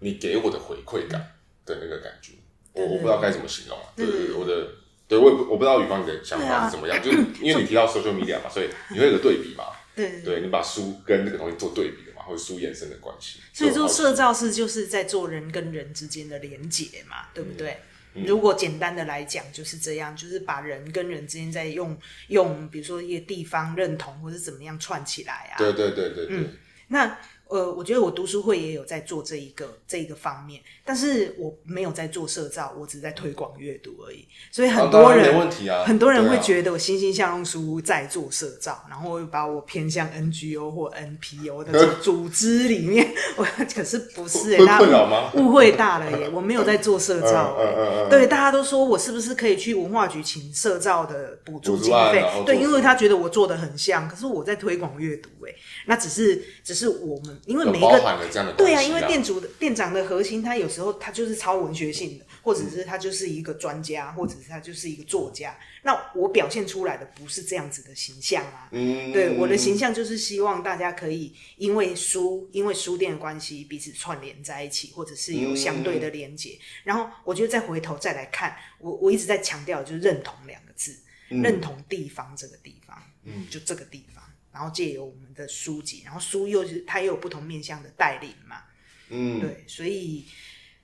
[0.00, 1.20] 你给我的回馈感
[1.66, 2.32] 的那个感觉。
[2.72, 3.84] 我我不知道该怎么形容啊。
[3.94, 4.68] 对对对，我的
[5.06, 9.64] 对我也不我不知道宇芳你的想法是怎么样， 就是因为你提到 social media 嘛，所以你会有个对比嘛。
[9.94, 13.38] 对，对，你把书跟那个东西做对比的嘛，或者书衍生的关系。
[13.52, 17.70] 所以说，社造是就是在做人跟人之间的连结嘛，对不对？
[17.70, 17.78] 嗯、
[18.14, 21.98] 如果简单的来讲就是这样，就是把人跟人之间在用
[22.28, 25.58] 用，比如说一个地方认同或者怎么样串起来啊。
[25.58, 26.36] 对对对对对。
[26.36, 26.48] 嗯，
[26.88, 27.18] 那
[27.54, 34.26] 呃，我觉得我读书会也有在做这一个这一个方面，但是我没有在做社造，我只是在推广阅读而已。
[34.50, 43.14] 所以很多人，问题啊，很多人会觉得我欣欣向荣书在做社造，然后又把我偏向 NGO 或 NPO 的组织里面。
[43.36, 46.28] 我可是不是哎、欸，大家误会大了耶！
[46.30, 52.24] 我没有在做社造、欸，嗯、对，大家都说我是不是可以去文化局请社造的补助经费？
[52.44, 62.24] 对，因为他觉得我做的很像，可是我在推广阅读哎、欸，那只是只是我们因为每一个对啊，因为店主的店长的核心，他有时候他就是超文学性的。
[62.44, 65.58] 或者是他就是一个专家，或者是他就是一个作家。
[65.82, 68.68] 那我表现出来的不是这样子的形象啊。
[68.70, 76.58] 嗯，对，我的形象就是希望大家可以因为书，因为书店的关系彼此串联在一起，或者是有相对的连接。
[76.82, 80.94] 然后我觉得再回头再来看，我我一直在强调就是认同两个字，
[81.28, 84.22] 认同地方这个地方，嗯，就这个地方。
[84.54, 88.62] 然后借由我们的书籍，然后书又是它又有不同面向的带领嘛。
[89.10, 90.24] 嗯，对，所以。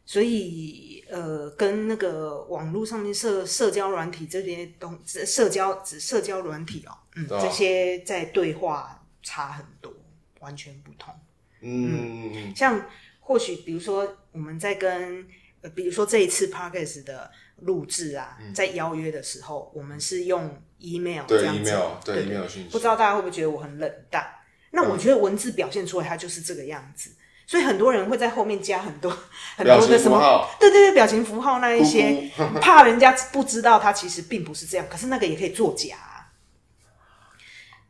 [0.07, 9.95] 所以，呃，跟那个网络上面社社交软体这些东社交指社交软体哦，嗯，啊、这些在对话差很多，
[10.41, 11.15] 完全不同。
[11.61, 12.85] 嗯，嗯，像
[13.21, 15.25] 或许比如说我们在跟，
[15.61, 17.31] 呃，比如说这一次 Parkes 的
[17.63, 24.27] 录制啊，嗯、在邀约的时候，我们是用 email 这样子，对 email，对 email 讯息，不知道大家会不会觉得我很冷淡？
[24.73, 27.11] 那我觉得文字表现出来，它就是这个样子。
[27.47, 29.11] 所以很多人会在后面加很多
[29.57, 32.31] 很多的什么，对对对，表情符号那一些，
[32.63, 34.87] 怕人家不知道他其实并不是这样。
[34.89, 35.97] 可是那个也可以作假。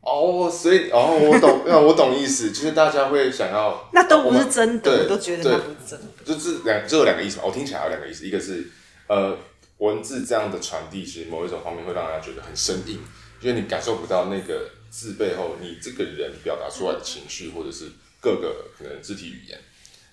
[0.01, 6.07] 哦，所以哦，我懂，我懂意思，就是大家会想要，那都不是真的，我都觉得那不是真的。
[6.25, 7.43] 就是两，就有两个意思嘛。
[7.45, 8.67] 我听起来有两个意思，一个是
[9.05, 9.37] 呃，
[9.81, 12.99] 文字这样的传递，其实某一种方面会让人家觉得很生硬，
[13.41, 17.91] 因为你感受不到那个字背后你这个人表达出来的情绪，或者是。
[18.23, 19.59] 各个可能肢体语言，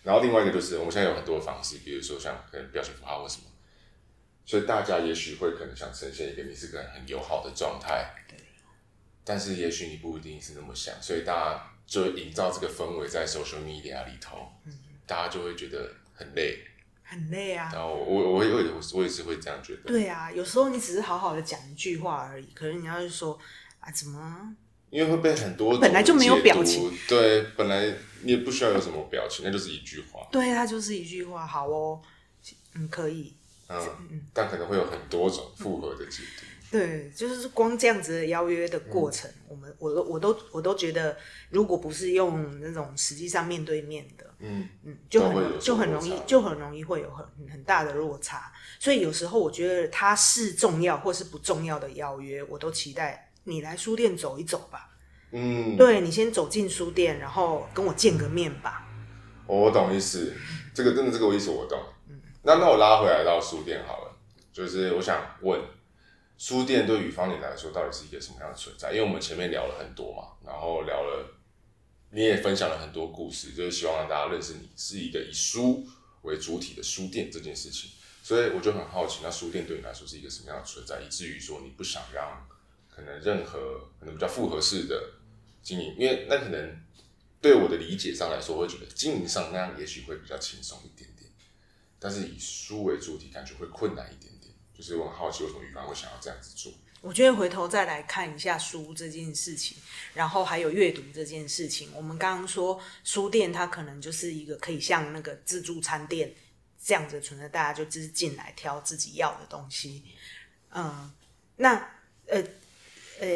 [0.03, 3.45] 然后另外一个就是我们现在有很多的方式，比如说像可能表情符号或什么，
[4.47, 8.11] 所以大家也许会可能想呈现一个你是个很友好的状态，
[9.25, 14.51] 但是也许你不一定是那么想，所以大家就营造这个氛围在 social media 里头，
[15.07, 16.59] 大家就会觉得很累，
[17.09, 17.71] 很累啊。
[17.73, 23.39] 然后我我也我我也是会这样觉得，对啊，有时候你只是好好的讲一句话而已，可是你要是说
[23.81, 24.55] 啊怎么？
[24.91, 30.27] 因为会被很多本来就没有表情，对，本来你也不需要有什么表情，那就是一句话。
[30.33, 31.47] 对，它就是一句话。
[31.47, 32.01] 好哦，
[32.75, 33.35] 嗯，可以。
[33.67, 33.79] 嗯，
[34.11, 36.47] 嗯，但可能会有很多种复合的解读。
[36.71, 41.15] 对，就是光这样子的邀约的过程，嗯、我们我都我都我都觉得，
[41.51, 48.53] 如果不是用那种实际上面对面的，嗯嗯，就很就很容易就很容易会有很很大的落差。
[48.79, 53.31] 所以有时候我觉得它是重要或是不重要的邀约，我都期待。
[53.45, 54.91] 你来书店走一走吧，
[55.33, 58.87] 嗯，对，你先走进书店，然后跟我见个面吧。
[59.47, 60.35] 我懂意思，
[60.75, 61.81] 这个真的这个意思我懂。
[62.09, 64.17] 嗯，那那我拉回来到书店好了，
[64.53, 65.59] 就是我想问，
[66.37, 68.93] 书店对于方你来说到底是一个什么样的存在？
[68.93, 71.25] 因为我们前面聊了很多嘛，然后聊了，
[72.11, 75.87] 你也分享了很多故事，就是希望大家认识你是一个以书
[76.23, 77.91] 为主体的书店这件事情。
[78.23, 82.47] 所以我就很好奇，那书店对你来说是一个什么样的存在，以至于说你不想让。
[82.91, 85.01] 可能任何可能比较复合式的
[85.63, 86.83] 经营，因为那可能
[87.41, 91.31] 对我的理解上来说，我会觉得经营上那样也许会比较轻松一点点，
[92.01, 94.53] 但是以书为主体，感觉会困难一点点。
[94.75, 96.73] 就是我很好奇，为什么宇凡会想要这样子做？
[97.01, 99.77] 我觉得回头再来看一下书这件事情，
[100.15, 101.91] 然后还有阅读这件事情。
[101.95, 106.35] 我们刚刚说书店，它可能就是一个可以像那个自助餐店
[106.83, 110.05] 这样子存在，大家就只是进来挑自己要的东西。
[110.75, 111.13] 嗯，
[111.57, 111.75] 那
[112.27, 112.43] 呃。
[113.21, 113.27] 呃，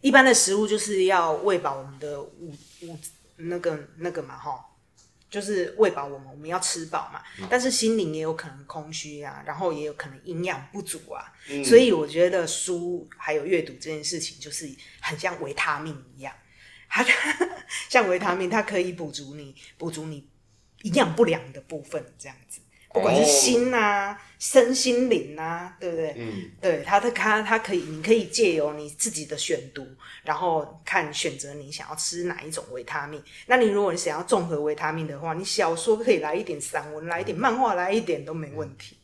[0.00, 2.96] 一般的食物就是要喂饱我们的五五
[3.34, 4.64] 那个那个嘛，哈，
[5.30, 7.22] 就是喂饱我们，我们要吃饱嘛。
[7.38, 11.32] 嗯、但是心灵也有可能空虚啊，然后也有可能营养不足啊。
[11.50, 14.68] 嗯、所以我觉得书还有阅读这件事情，就是
[15.00, 16.34] 很像维他命一样，
[16.88, 17.04] 它
[17.90, 20.28] 像维他命，它可以补足你补足你
[20.82, 22.60] 营养不良的部分，这样子。
[22.92, 26.14] 不管是心啊、哦、身心灵啊，对不对？
[26.16, 29.86] 嗯，对，他的他他可以，你可以借由你自己的选读，
[30.24, 33.22] 然后看选择你想要吃哪一种维他命。
[33.46, 38.96] 那你如果你想要综合维他命的话，你小说可以来一点，散文来一点，漫画来一点都没问题。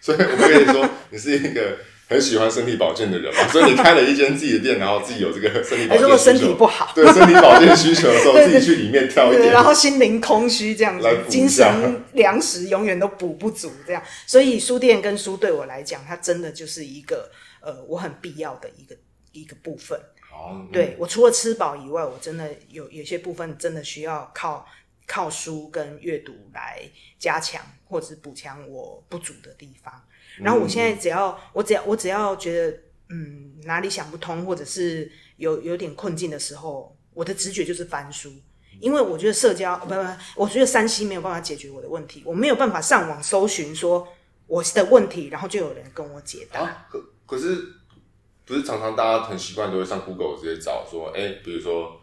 [0.00, 1.78] 所以我跟你说，你是一个。
[2.12, 6.02] 很喜欢身体保健的人嘛， 所以你开了一间自己的店，然后自己有这个 身体保健需求。
[6.02, 14.02] 如果身体不好，对身体保健需求的时候， 自己去里面挑一点，然后心灵空虚这样子，精神粮食永远都补不足这样。
[14.26, 18.94] 所以书店跟书对我来讲，它真的就是一个呃，我很必要的一个
[19.32, 19.98] 一个部分。
[20.30, 24.66] 好，对，我除了吃饱以外，我真的有有些部分真的需要靠。
[25.04, 26.80] 靠书跟阅读来
[27.18, 29.92] 加强或者是补强我不足的地方。
[30.38, 32.78] 然后我现在只要我只要我只要觉得
[33.10, 38.32] 嗯哪里想不通，或者是有有点困境的时候，我的直觉就是翻书，
[38.80, 39.94] 因为我觉得社交不不，
[40.36, 44.08] 我觉得山西没有办法解决我的问题，我没有办法上网搜寻说
[44.46, 46.60] 我的问题，然后就有人跟我解答。
[46.60, 47.56] 啊、可可是
[48.44, 52.00] 不是常常大家很习惯都会上 Google 直接找说，哎，比如说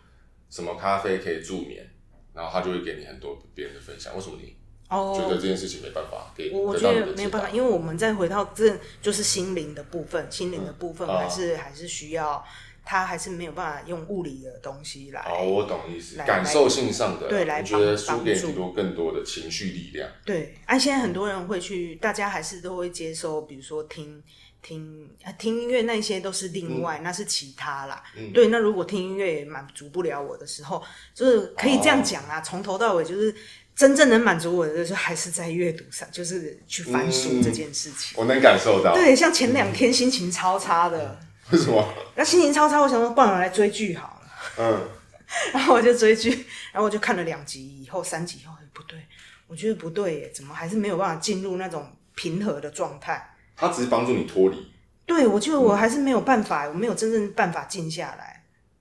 [0.50, 1.90] 什么咖啡可以助眠，
[2.34, 4.16] 然后他就会给你很多别人的分享。
[4.16, 4.56] 为什么你？
[4.90, 12.44] 哦，觉得这件事情没办法给我，我觉得没有办法，因为我们再回到这就是心灵的部分，心灵的部分还是、嗯、还是需要，
[12.84, 15.22] 他还是没有办法用物理的东西来。
[15.22, 20.10] 哦，我懂意思，感受性上的，对，来觉得书给很多更多的情绪力量。
[20.26, 24.24] 对，而、啊、现在很多人会去，大家还是都会接受，比如说听
[24.64, 28.34] 听听音乐那些都是另外，嗯、那是其他啦、嗯。
[28.34, 30.84] 对，那如果听音乐也满足不了我的时候，
[31.14, 33.36] 就是可以这样讲啊，从、哦、头到尾就是。
[33.80, 38.18] 真正能满足我的就是还是在阅读上，就是去翻书这件事情。
[38.18, 38.94] 嗯、我能感受到。
[38.94, 41.18] 对，像前两天心情超差的。
[41.50, 41.88] 为什么？
[42.18, 44.32] 那心情超差，我想说，不然我来追剧好了。
[44.58, 44.82] 嗯。
[45.54, 46.30] 然后我就追剧，
[46.74, 49.00] 然后我就看了两集以后，三集以后，不对，
[49.48, 53.34] 我觉得不对耶，怎么还是没有办法进入那种平和的状态？
[53.56, 54.58] 它只是帮助你脱离。
[55.06, 58.29] 对，我觉得我还是没有办法，我没有真正办法静下来。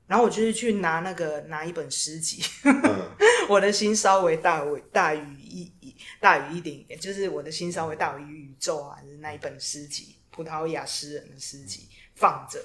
[0.09, 2.83] 然后我就是去拿那个拿一本诗集，嗯、
[3.49, 5.71] 我的心稍微大为大于一
[6.19, 12.59] 大于一点点，就是我的心稍微大于宇宙啊，就是那一本诗集，葡萄牙诗人的诗集放着。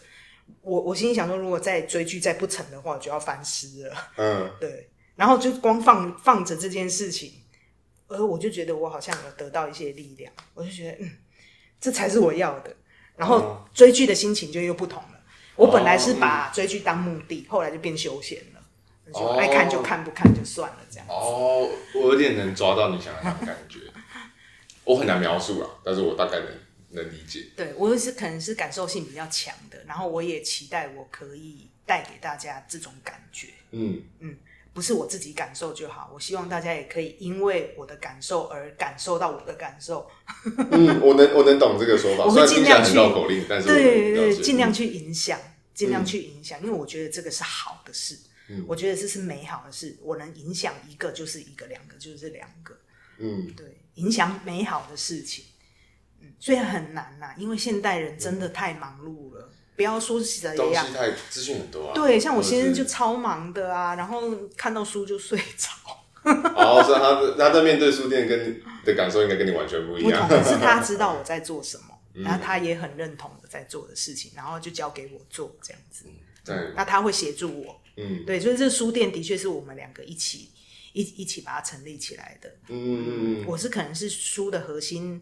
[0.62, 3.96] 我我心里想说，如果再追剧再不成的话，我就要翻诗了。
[4.18, 4.90] 嗯，对。
[5.16, 7.32] 然后就光放放着这件事情，
[8.08, 11.12] 而我就觉得我好像有得到一些力量，我就觉得嗯，
[11.80, 12.76] 这才是我要的。
[13.16, 15.13] 然后追剧的心情就又不同了。
[15.56, 18.62] 我本来是把追剧当目的，后来就变休闲了，
[19.14, 21.14] 就爱看就看，不看就算了这样子。
[21.14, 23.80] 哦，我有点能抓到你想要的感觉，
[24.84, 26.50] 我很难描述啊，但是我大概能
[26.92, 27.48] 能理解。
[27.56, 33.50] 对，我是可能是感受性比较强的，然后我也期待我可以带给大家这种感觉。
[33.72, 34.36] 嗯嗯。
[34.74, 40.10] 不是我自己感受就好，我希望大家也可以因为我的感受而感受到我的感受。
[40.72, 45.40] 嗯，我能我能懂这个说法， 我会尽量去绕口令，但是对对对，尽量去影响，
[45.76, 48.18] 尽量去影响，嗯，因为我觉得这个是好的事，
[48.50, 52.76] 嗯，我觉得这是美好的事，我能影响一个就是一个，两个就是两个，
[53.20, 55.46] 嗯，对，影响美好的事情，
[56.20, 59.53] 嗯，虽然很难呐，因为现代人真的太忙碌了。
[59.76, 61.92] 不要说谁东西太资讯很多啊。
[61.94, 64.22] 对，像我先生就超忙的啊，然后
[64.56, 65.70] 看到书就睡着。
[66.24, 70.28] 哦，所以他他在面对书店跟的感受应该跟你完全不一样。
[70.28, 76.06] 不同，可是他知道我在做什么， 嗯，然后他也很认同我在做的事情，然后就交给我做这样子。
[76.46, 77.82] 对，那他会协助我。
[77.98, 80.50] 嗯，对，所以这书店的确是我们两个一起
[80.94, 82.56] 一一起把它成立起来的。
[82.70, 85.22] 嗯我是可能是书的核心。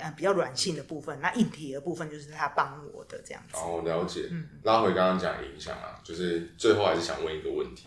[0.00, 3.56] 呃，比较软性的部分，那硬体的部分就是他帮我的这样子。
[3.56, 4.26] 哦，了解。
[4.32, 7.86] 嗯，拉回刚刚讲影响啊，就是最后还是想问一个问题：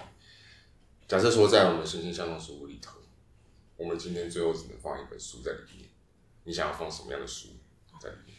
[1.10, 3.00] 假设说在我们身心相通书屋里头，
[3.76, 5.90] 我们今天最后只能放一本书在里面，
[6.46, 7.50] 你想要放什么样的书
[8.02, 8.38] 在里面？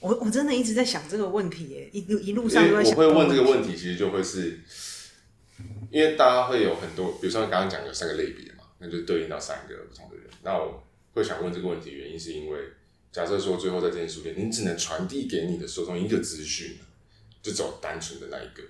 [0.00, 2.92] 我我真的一直在想这个问题耶，一一路上都在想。
[2.92, 4.60] 我会问这个问题，其实就会是，
[5.90, 10.26] 因为大家会有很多，比如说刚刚讲有三个类别嘛，那就对应到三个不同的人。
[10.42, 10.82] 那我。
[11.16, 12.58] 会想问这个问题，原因是因为
[13.10, 16.78] 假设说最后在这间书店，你只能传递给你的受众一个资讯，
[17.40, 18.62] 就走单纯的那一个，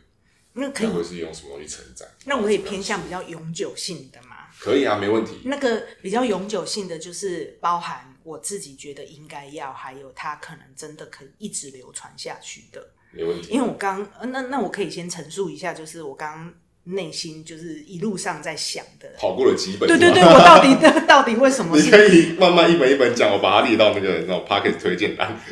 [0.53, 2.07] 那可以，会是用什么东西承载？
[2.25, 4.47] 那我可以偏向比较永久性的吗？
[4.61, 5.41] 可以啊，没问题。
[5.47, 13.51] 那个比较永久性的，就是包含我自己觉得应该要，还有它可能真的可以一直流传下去的，没问题。
[13.51, 16.55] 因为我刚，那那我可以先陈述一下，就是我刚。
[16.87, 19.89] 内心就是一路上在想的，跑过了几本。
[19.89, 20.75] 对对对，我到底
[21.07, 21.77] 到底为什么？
[21.77, 25.37] 你可以慢慢一本一本讲，我把它列到那个那种 Pocket 推荐单。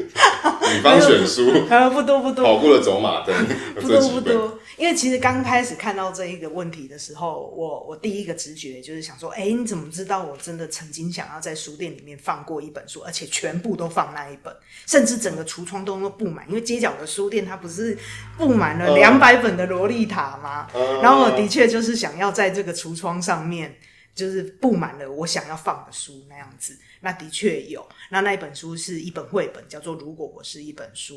[0.74, 2.44] 女方选书，呃，不多不多。
[2.44, 3.34] 跑过了走马灯，
[3.74, 4.58] 不 多不多。
[4.76, 14.54] 因为其实刚开始看到这一个问题的时候，我我第一个直觉就是想说，哎、欸，你怎么知道我真的曾经想要在书店里面放过一本书，而且全部都放那一本，
[14.86, 16.44] 甚至整个橱窗都都布满？
[16.48, 17.96] 因为街角的书店它不是
[18.36, 20.68] 布满了两百本的萝莉塔吗？
[20.74, 23.76] 嗯、然后我的确就是想要在这个橱窗上面，
[24.14, 26.76] 就是布满了我想要放的书那样子。
[27.00, 31.14] 那的确有，那那一本书是一本绘本，叫做《如果我是一本书》。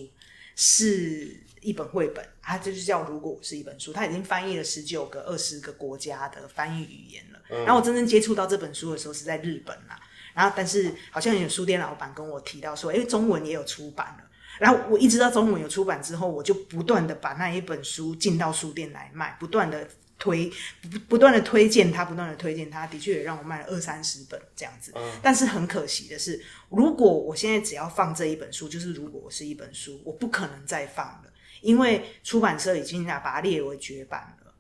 [0.60, 7.40] 是一本绘本，它就是叫《如果我是一本书》，它已经翻译了十九个、二十个国家的翻译语言了。
[7.50, 7.60] 嗯。
[7.66, 10.00] 然后我真正接触到这本书的时候是在日本啦，
[10.34, 14.24] 然后但是好像有书店老板跟我提到说，因为中文也有出版了。
[14.60, 19.88] 然后我一直到中文有出版之后，我就不断的把那一本书进到书店来卖，不断的
[20.18, 20.52] 推
[20.82, 24.92] 不不断的推荐他，不断的推荐他，的确也让我卖了二三十本这样子。
[24.96, 31.27] 嗯、但是很可惜的是，如果我现在只要放这一本书，就是如果我是一本书，我不可能再放了，
[31.62, 34.54] 因为出版社已经把它列为绝版了。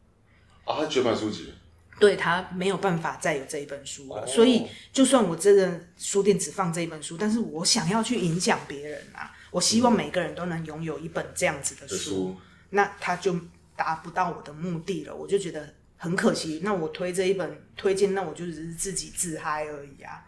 [0.65, 1.53] 啊，绝版书籍？
[1.99, 4.21] 对，他没有办法再有这一本书了。
[4.21, 12.41] 哦、所以，就算我这个书店只放这一本书，但是我想要去影响别人啊，我希望每个人都能拥有一本这样子的书，嗯、
[12.71, 13.35] 那他就。
[13.77, 16.61] 达不到我的目的了，我就觉得很可惜。
[16.63, 20.25] 那我推这一本推荐，那我就只是自己自嗨而已啊。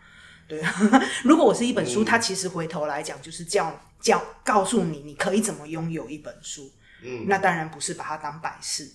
[0.48, 0.72] 对啊，
[1.26, 6.72] 如果我是一本书，嗯、它其实回头来讲就是叫叫告诉你，你可以怎么拥有一本书。
[7.04, 8.92] 嗯，那当然不是把它当摆饰，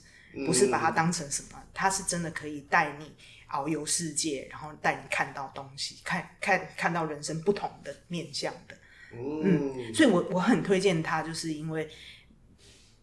[0.47, 3.15] 不是把它当成什么，它是真的可以带你
[3.51, 8.77] 遨游世界，然后带你看到东西，看看看到人生不同的面向的。
[9.13, 11.89] 嗯，嗯，所以我我很推荐它，就是因为。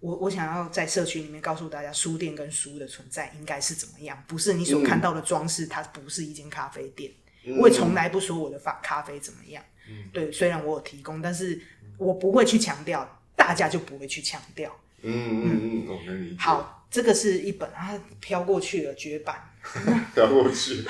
[0.01, 7.11] 我我想要在社群里面告诉大家，书店跟书的存在应该是怎么样，不是你所看到的装饰，嗯、它不是一间咖啡店。
[7.45, 9.63] 嗯、我也从来不说我的法咖啡怎么样。
[9.87, 11.61] 嗯、对，虽然我有提供，但是
[12.01, 14.71] 我不会去强调，大家就不会去强调。
[15.03, 19.35] 嗯嗯嗯，嗯好，这个是一本啊，飘过去了，绝版。
[20.15, 20.83] 飘过去，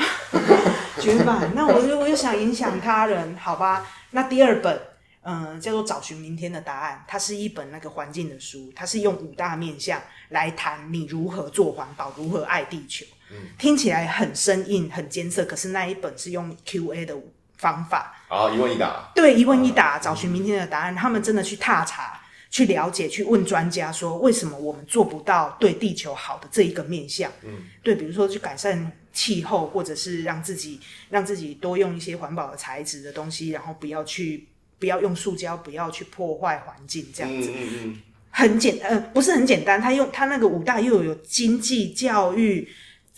[1.01, 1.51] 绝版。
[1.53, 3.85] 那我就我又想影响他人，好吧？
[4.11, 4.81] 那第二本。
[5.23, 7.05] 嗯，叫做找寻明天的答案。
[7.07, 13.05] 它是一本那个环境的书，它是用五大面向来谈你如何做环保，如何爱地球。
[13.29, 17.15] 嗯，听起来很生硬、很艰涩，可是那一本是用 Q&A 的
[17.55, 18.15] 方法。
[18.31, 19.11] 啊，一问一答。
[19.13, 20.93] 对，一问一答，找寻明天的答案。
[20.93, 27.29] 嗯，他们真的去踏查、去了解、去问专家，说为什么我们做不到对地球好的这一个面向？
[27.43, 30.79] 嗯，对，比如说去改善气候，或者是让自己
[31.09, 34.47] 让自己多用一些环保的材质的东西，然后不要去。
[34.79, 38.01] 不要用塑胶，不要去破坏环境，这样子，嗯嗯嗯、
[38.31, 39.79] 很简呃，不是很简单。
[39.79, 42.67] 他用他那个五大又有经济、教育，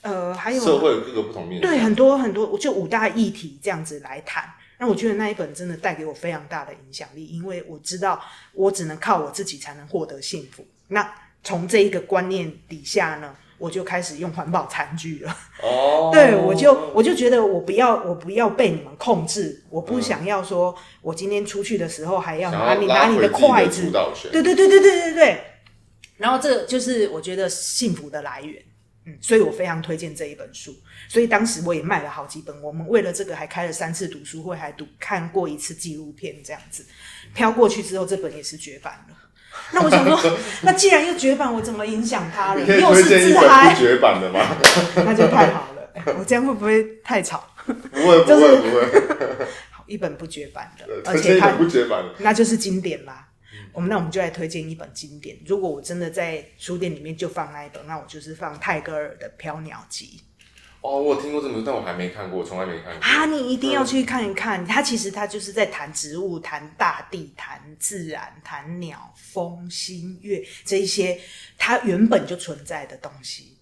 [0.01, 4.43] 呃，还有社会有各个不同面，对，很多很多，就五大议题这样子来谈。
[4.79, 8.21] 那我觉得那一本真的带给我非常大的影响力，因为我知道
[8.53, 10.65] 我只能靠我自己才能获得幸福。
[10.89, 11.13] 那
[11.43, 15.37] 从这一个观念底下呢，我就开始用环保餐具了。
[15.61, 23.91] 哦，对，我就我就觉得我不要我不要被你们控制，我不想要说我今天出去的时候还要拿你拿你的筷子。
[24.31, 25.43] 对对对对对对对。
[26.17, 28.61] 然后这就是我觉得幸福的来源。
[29.05, 30.75] 嗯，所以我非常推荐这一本书。
[31.07, 32.61] 所以当时我也卖了好几本。
[32.61, 36.85] 我们为了这个还开了三次读书会，还读看过一次纪录片，这样子
[37.33, 39.15] 飘过去之后，这本也是绝版了。
[39.71, 42.65] 那我想说， 那既然又绝版，我怎么影响他了？
[42.65, 44.39] 又是自嗨绝版的吗？
[45.05, 46.15] 那就太好了。
[46.17, 47.47] 我这样会不会太吵？
[47.65, 49.45] 不会，不会，不会。
[49.69, 53.22] 好，一本不绝版的，而且它不绝版的，那就是经典啦。
[53.73, 55.37] 我们那我们就来推荐一本经典。
[55.45, 60.19] 如果我真的在书店里面就放那一本，那我就是放泰戈尔的《飘鸟集》。
[60.81, 63.01] 哦，我有听过这么，但我还没看过，从来没看过。
[63.01, 64.65] 啊，你一定要去看一看。
[64.65, 71.17] 他、嗯、其实他就是在谈植物、谈大地、谈自然、谈鸟、风、星、月这一些，
[71.57, 73.57] 它原本就存在的东西。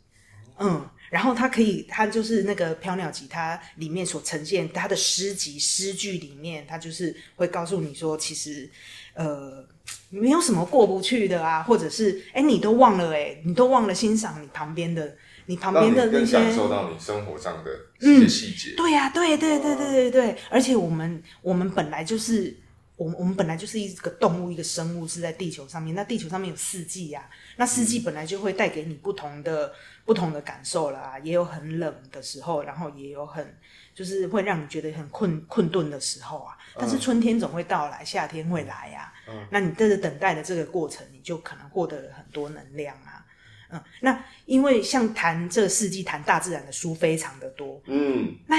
[0.57, 8.67] 嗯，然后它可以，它就是那个《飘鸟集》，它里面所呈现它的诗集、诗句里面，它就是会告诉你说，其实
[9.13, 9.65] 呃，
[10.09, 15.15] 没有什么过不去的啊，或者是哎，你都忘了哎，你都忘了欣赏你旁边的。
[15.47, 18.75] 你旁边的那些，感受到你生活上的一些细节。
[18.77, 20.37] 对呀，对对对对对对。
[20.49, 22.55] 而且我们我们本来就是，
[22.95, 25.95] 我们我们本来就是一个动物，一个生物，是在地球上面。
[25.95, 29.73] 那地球上面有四季呀，那四季本来就会带给你不同的
[30.11, 31.17] 不同的感受啦。
[31.23, 33.57] 也有很冷的时候，然后也有很
[33.95, 36.57] 就是会让你觉得很困困顿的时候啊。
[36.75, 39.13] 但是春天总会到来，夏天会来呀。
[39.27, 43.25] 嗯，那你在这等待的这个过程，你就可能获得了很多能量啊。
[43.69, 48.57] 嗯，那因为像谈这四季、谈大自然的书非常的多，嗯，那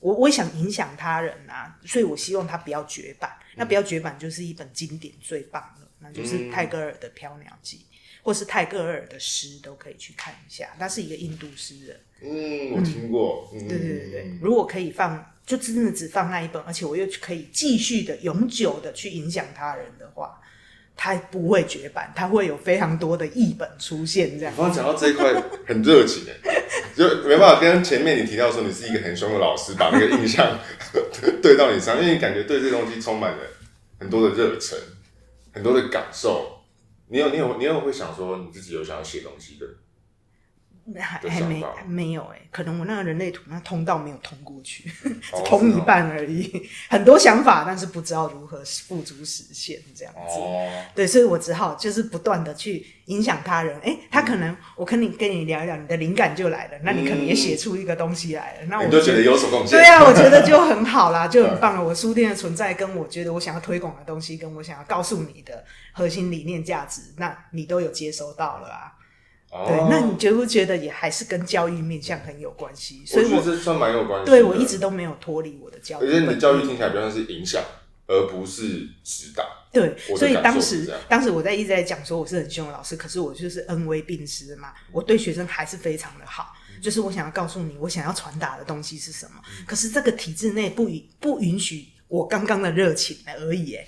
[0.00, 3.30] 我我也想影响他人啊，所以我希望他不要绝版。
[3.40, 7.95] 嗯、那不要绝版就是一本经典最棒的，那就是泰戈尔的《飘鸟记》，嗯、
[8.26, 10.68] 或是泰戈尔的诗都可以去看一下。
[10.80, 14.38] 他是一个印度诗人，嗯，我听过，嗯、对对对对。
[14.42, 20.42] 如果可以放，就真的只放那一本，而且我又可以继续的、永久的去影响他人的话。
[20.98, 24.36] 它不会绝版，它会有非常多的译本出现。
[24.40, 25.32] 这样，刚刚讲到这一块
[25.68, 26.24] 很热情，
[26.96, 30.58] 就没办法跟前面你提到说你是一个很凶的老师，把那个印象
[31.40, 33.38] 对到你身上，因为你感觉对这东西充满了
[34.00, 34.76] 很多的热忱，
[35.52, 36.55] 很多的感受。
[37.08, 39.66] 你有你有你有会想说你自己有想要写东西的？
[41.00, 44.88] 还还没还没有哎、欸，可能我那个人类图那通道没有通过去，
[45.32, 46.46] 哦、通一半而已。
[46.46, 46.60] 哦、
[46.90, 50.38] 很多想法，但是不知道如何付诸实现这样子。
[50.38, 53.76] 哦、对，所以我只好就是不断的去影响他人。
[53.78, 58.58] 哎、欸，他可能、嗯、我跟你跟你聊一聊，你的灵感就来了，那你可能也写出一个东西来了。
[58.62, 59.78] 嗯、那我就觉得有所贡献。
[59.78, 61.82] 对啊，我觉得就很好啦，就很棒了。
[61.82, 68.92] 我书店的存在，跟我觉得我想要推广的东西，跟我想要告诉你的核心理念价值，那你都有接收到了啊。
[69.66, 73.02] 对，那你觉不觉得也还是跟教育面向很有关系？
[73.06, 74.26] 所以我觉得这算蛮有关系。
[74.26, 77.62] 对，我一直都没有脱离我的教育，而且你的教育听起来比较像是影响，
[78.06, 79.44] 而不是指导。
[79.72, 86.54] 对，所以当时当时我在一直在讲说我是很凶的老师，可是我就是恩威并施嘛，我对学生还是非常的好。
[86.82, 89.40] 就是我想要告诉你，我想要传达的东西是什么。
[89.66, 93.86] 可是这个体制内不允不允许我刚刚的热情而已，哎。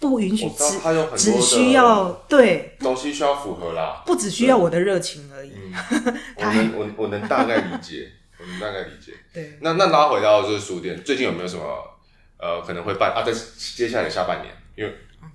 [0.00, 0.78] 不允许只
[1.16, 5.52] 只需要对东西需要符合啦，不只需要我的热情而已。
[5.54, 5.74] 嗯、
[6.36, 9.12] 我能我我能大概理解，我能大概理解。
[9.34, 11.62] 对，那那拉回到就是书店，最近有没有什么
[12.38, 13.24] 呃可能会办啊？
[13.24, 14.94] 在接下来下半年，因为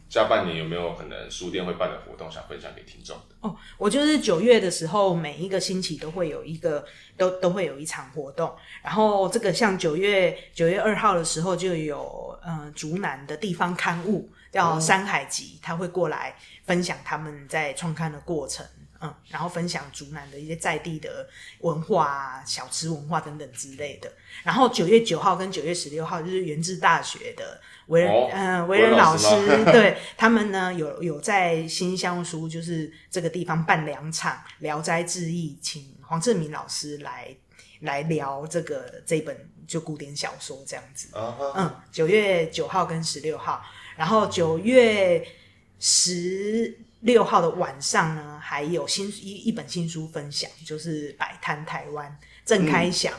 [0.09, 3.36] 下半年有没有可能书店会办的活动想分享给听众的？
[3.41, 6.86] 哦，我就是九月的时候，每一个星期都会有一个
[7.18, 8.49] 都都会有一场活动。
[8.82, 14.32] 然后这个像九月九月二号的时候就有呃竹南的地方刊物。
[14.54, 18.64] 叫山海集，他会过来分享他们在创刊的过程，
[19.01, 21.28] 嗯，然后分享竹南的一些在地的
[21.62, 24.14] 文化啊、小吃文化等等之类的。
[24.43, 29.28] 然后九月九号跟九月十六号就是源自大学的为人，哦、呃，为人老师，
[29.74, 37.36] 对他们呢有有在新乡书就是这个地方办两场《聊斋志异》，请黄正明老师来
[37.80, 41.10] 来聊这个这本就古典小说这样子。
[41.14, 43.66] 哦、嗯，九月九号跟十六号。
[43.96, 45.26] 然后九月
[45.80, 53.14] 十六号的晚上呢，还有新一一本新书分享，就是摆摊台湾郑开祥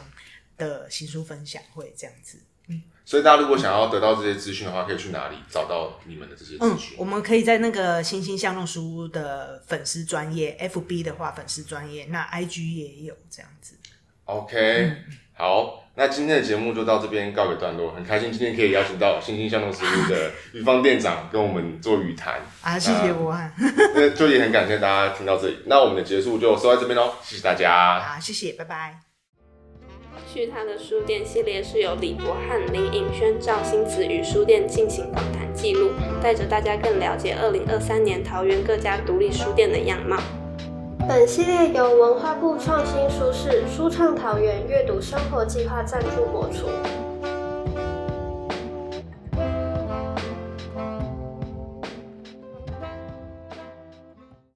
[0.57, 2.39] 的新书分享会这样子。
[2.69, 6.97] 嗯，所以大家如果想要得到这些资讯的话，可以去哪里找到你们的这些资讯？
[6.97, 13.77] 嗯，我们可以在那个欣欣向荣书的粉丝专业，FB 的话粉丝专业，那 IG 也有这样子。
[14.25, 15.05] OK，嗯，
[15.35, 15.84] 好。
[15.97, 23.53] 那今天的节目就到这边告个段落，很开心今天可以邀请到欣欣向荣书屋的于芳店长跟我们做语谈啊，谢谢我啊，
[24.17, 28.99] 就也很感谢大家听到这里，那我们的结束就收在这边喽，谢谢大家，好，谢谢，拜拜。
[30.33, 40.17] 去他的书店系列是由李博翰、林颖轩、赵欣子与书店进行访谈记录，带着大家更了解二零二三年桃园各家独立书店的样貌。
[41.07, 46.67] 本系列由文化部创新书市舒畅桃园阅读生活计划赞助播出。